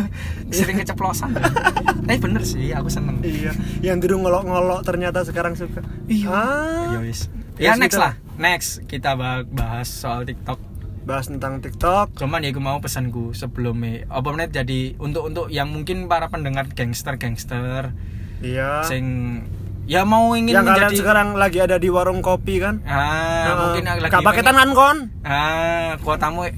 [0.50, 1.34] Sering keceplosan.
[1.34, 3.18] Tapi bener sih, aku seneng.
[3.20, 3.50] iya,
[3.80, 5.80] yang dulu ngolok-ngolok ternyata sekarang suka.
[6.04, 6.28] Iya.
[6.28, 7.26] Ah, Ya wis.
[7.54, 8.18] Ya, Ya next lah.
[8.34, 10.58] Next kita bah- bahas soal TikTok.
[11.02, 12.16] bahas tentang TikTok.
[12.16, 16.64] Cuman ya aku mau pesanku sebelumnya apa menit jadi untuk untuk yang mungkin para pendengar
[16.66, 17.92] gangster-gangster
[18.40, 18.80] Iya.
[18.82, 19.04] sing
[19.84, 22.80] ya mau ingin yang kalian menjadi sekarang lagi ada di warung kopi kan?
[22.82, 23.52] ah Heeh.
[23.54, 24.98] mungkin lagi pakai tangan kon?
[25.20, 26.48] ah kuotamu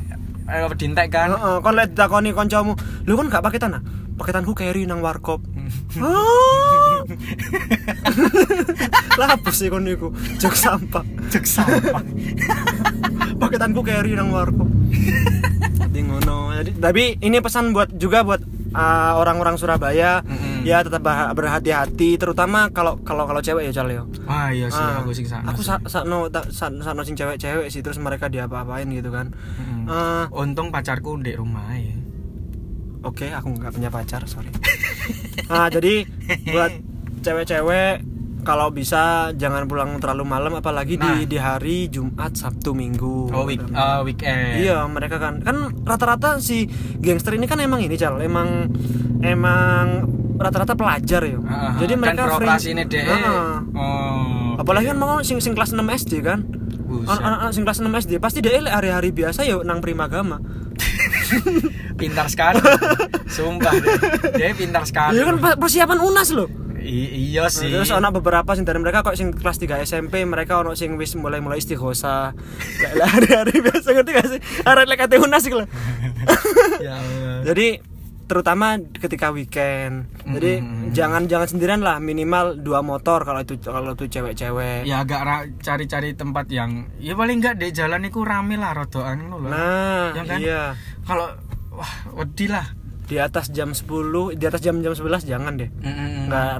[0.47, 2.73] eh, dintek kan Heeh, kon lihat takoni koncomu.
[3.07, 3.83] Lu kan gak pakai tanah?
[4.17, 5.45] Pakai tanganku carry nang warkop.
[6.01, 7.05] Ah.
[9.21, 10.09] lah apa sih kon niku?
[10.41, 11.05] Jok sampah.
[11.29, 12.03] cek sampah
[13.37, 14.69] Paketanku carry nang warkop.
[15.81, 16.53] Jadi ngono.
[16.55, 18.41] Jadi tapi ini pesan buat juga buat
[18.77, 20.63] uh, orang-orang Surabaya Mm-mm.
[20.63, 21.01] ya tetap
[21.33, 24.05] berhati-hati terutama kalau kalau kalau cewek ya Cal ya.
[24.27, 25.73] ah iya sih Ah, aku sih sana Aku sih.
[25.73, 29.33] sa sakno tak sa- sakno sing cewek-cewek sih terus mereka diapa-apain gitu kan.
[29.33, 29.87] Mm-mm.
[29.87, 31.97] Eh, untung pacarku di rumah ya
[33.03, 34.51] Oke, aku nggak punya pacar, sorry.
[35.47, 36.03] nah, jadi
[36.45, 36.75] buat
[37.23, 38.03] cewek-cewek
[38.47, 39.03] kalau bisa
[39.35, 41.19] jangan pulang terlalu malam apalagi Nah.
[41.19, 43.27] di di hari Jumat, Sabtu, Minggu.
[43.29, 47.95] oh week eh, weekend Iya, mereka kan kan rata-rata si gangster ini kan emang ini,
[47.95, 48.17] Cal.
[48.19, 48.71] Emang
[49.21, 51.43] emang rata-rata pelajar ya.
[51.43, 52.39] Ah, ah, Jadi dan mereka ini
[52.79, 53.59] free- deh Ah, ah.
[53.73, 56.47] oh Apalagi kan mau sing sing kelas 6 SD kan.
[56.87, 60.39] Anak-anak sing kelas 6 SD pasti dia hari-hari biasa ya nang Primagama.
[61.97, 62.61] pintar sekali
[63.27, 63.97] sumpah deh.
[64.37, 66.49] dia pintar sekali Iya kan pa- persiapan UNAS loh.
[66.87, 70.59] I- iya sih Terus anak beberapa sing dari mereka kok sing kelas 3 SMP mereka
[70.59, 72.33] ono sing wis mulai-mulai istighosa.
[72.73, 74.41] Kayak lah hari-hari biasa ngerti gak sih?
[74.63, 75.63] Arek lek kate unas lho.
[76.81, 77.43] ya Allah.
[77.45, 77.69] Jadi
[78.27, 80.11] terutama ketika weekend.
[80.25, 80.91] Jadi Mm-mm.
[80.91, 84.83] jangan jangan sendirian lah minimal dua motor kalau itu kalau itu cewek-cewek.
[84.83, 85.23] ya agak
[85.61, 90.23] cari-cari tempat yang ya paling enggak di jalan itu rame lah rodoan ngono Nah, Ya
[90.23, 90.39] kan?
[90.39, 90.63] iya.
[91.03, 91.31] kalau
[91.71, 92.67] wah wedi lah
[93.07, 93.87] Di atas jam 10,
[94.35, 95.71] di atas jam-jam 11 jangan deh.
[95.71, 96.27] Mm-mm.
[96.27, 96.51] Nggak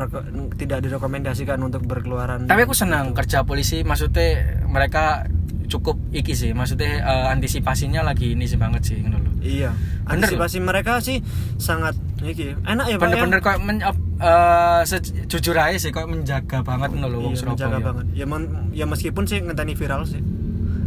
[0.57, 2.47] tidak direkomendasikan untuk berkeluaran.
[2.47, 5.27] tapi aku senang kerja polisi maksudnya mereka
[5.67, 9.71] cukup iki sih maksudnya eh, antisipasinya lagi ini sih banget sih lho Iya.
[10.07, 11.23] Bener Antisipasi mereka sih
[11.59, 13.03] sangat iki enak ya Pak.
[13.03, 13.45] bener-bener ya?
[13.45, 18.05] kayak men, eh, sejujur aja sih kayak menjaga banget lho wong Iya, menjaga banget.
[18.15, 18.27] Ya,
[18.75, 20.23] ya meskipun sih ngenteni viral sih.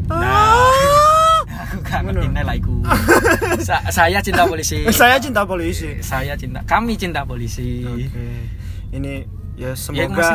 [0.09, 0.98] Nah.
[1.59, 2.27] Aku gak ngerti
[3.67, 5.99] Sa- saya cinta polisi Saya cinta polisi.
[5.99, 8.27] saya cinta kami cinta polisi Oke.
[8.89, 9.13] Ini
[9.53, 10.29] ya masih- semoga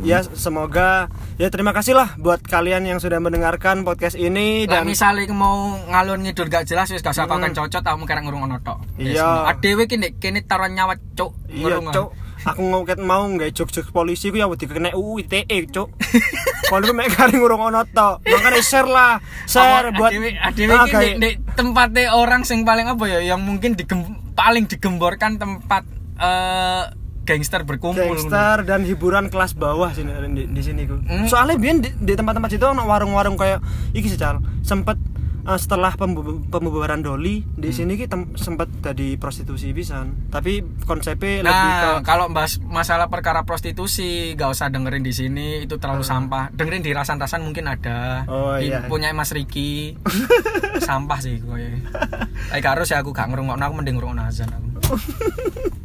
[0.00, 0.90] ya semoga
[1.36, 6.22] ya terima kasih lah buat kalian yang sudah mendengarkan podcast ini dan misalnya mau ngalun
[6.22, 8.78] ngidul gak jelas wis gak usah kan cocot kamu kira ngurung ono tok.
[8.94, 9.50] Wis, Iya.
[9.50, 11.34] Adewe ki nek kene taruhan nyawa cuk.
[11.50, 11.90] iya ngurung.
[12.42, 15.88] Aku mau ket mau nggak jok-jok polisi ku ya wedi kena UU ITE cok
[16.66, 21.16] kalau gue mek kari ngurung ono to makanya share lah share buat adewe Ah, nek-
[21.16, 25.84] nek tempatnya orang sing paling apa ya yang mungkin digem, paling digemborkan tempat
[26.16, 26.84] eh
[27.20, 28.02] gangster berkumpul.
[28.02, 30.98] gangster dan hiburan kelas bawah sini di, di sini ku.
[30.98, 31.30] Hmm.
[31.30, 33.62] Soalnya biar di, di tempat-tempat situ ono warung-warung kayak
[33.92, 34.42] iki sih Cal.
[34.60, 34.98] Sempet
[35.42, 37.56] eh, setelah pembu- pembubaran Doli Hmm.
[37.56, 40.28] di sini ki tem- sempet jadi prostitusi pisan.
[40.28, 45.46] Tapi konsepnya lebih ke Nah, kalau bahas masalah perkara prostitusi, gak usah dengerin di sini,
[45.60, 46.48] itu terlalu sampah.
[46.50, 48.24] Dengerin di rasan-rasan mungkin ada.
[48.26, 48.84] Oh, Di iya.
[48.84, 49.96] punya Mas Riki.
[50.80, 51.60] sampah sih kowe.
[52.50, 54.68] Eh karo sih aku gak ngrungokno, aku mending ngrungokno azan aku.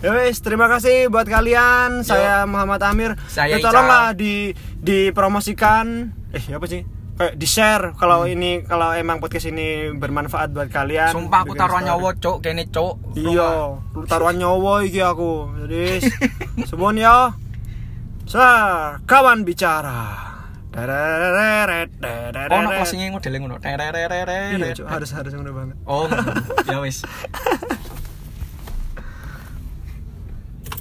[0.00, 2.04] Ya wes, terima kasih buat kalian.
[2.04, 3.16] Saya Muhammad Amir.
[3.24, 6.12] Saya ya, tolonglah di dipromosikan.
[6.28, 6.84] Eh, apa sih?
[7.14, 11.14] Kayak di share kalau ini kalau emang podcast ini bermanfaat buat kalian.
[11.14, 11.30] Hmm.
[11.30, 12.98] Sumpah aku taruhan nyawa, Cuk, kene, Cuk.
[13.14, 13.78] Iya,
[14.10, 15.46] taruhan nyawa iki aku.
[15.62, 16.10] Jadi
[16.70, 17.18] semuanya ya.
[18.26, 18.46] Sa,
[19.06, 20.26] kawan bicara.
[22.50, 23.56] Oh, ono posingnya modele ngono.
[24.58, 25.76] Iya, harus harus ngono banget.
[25.86, 26.10] Oh,
[26.66, 27.06] ya wis.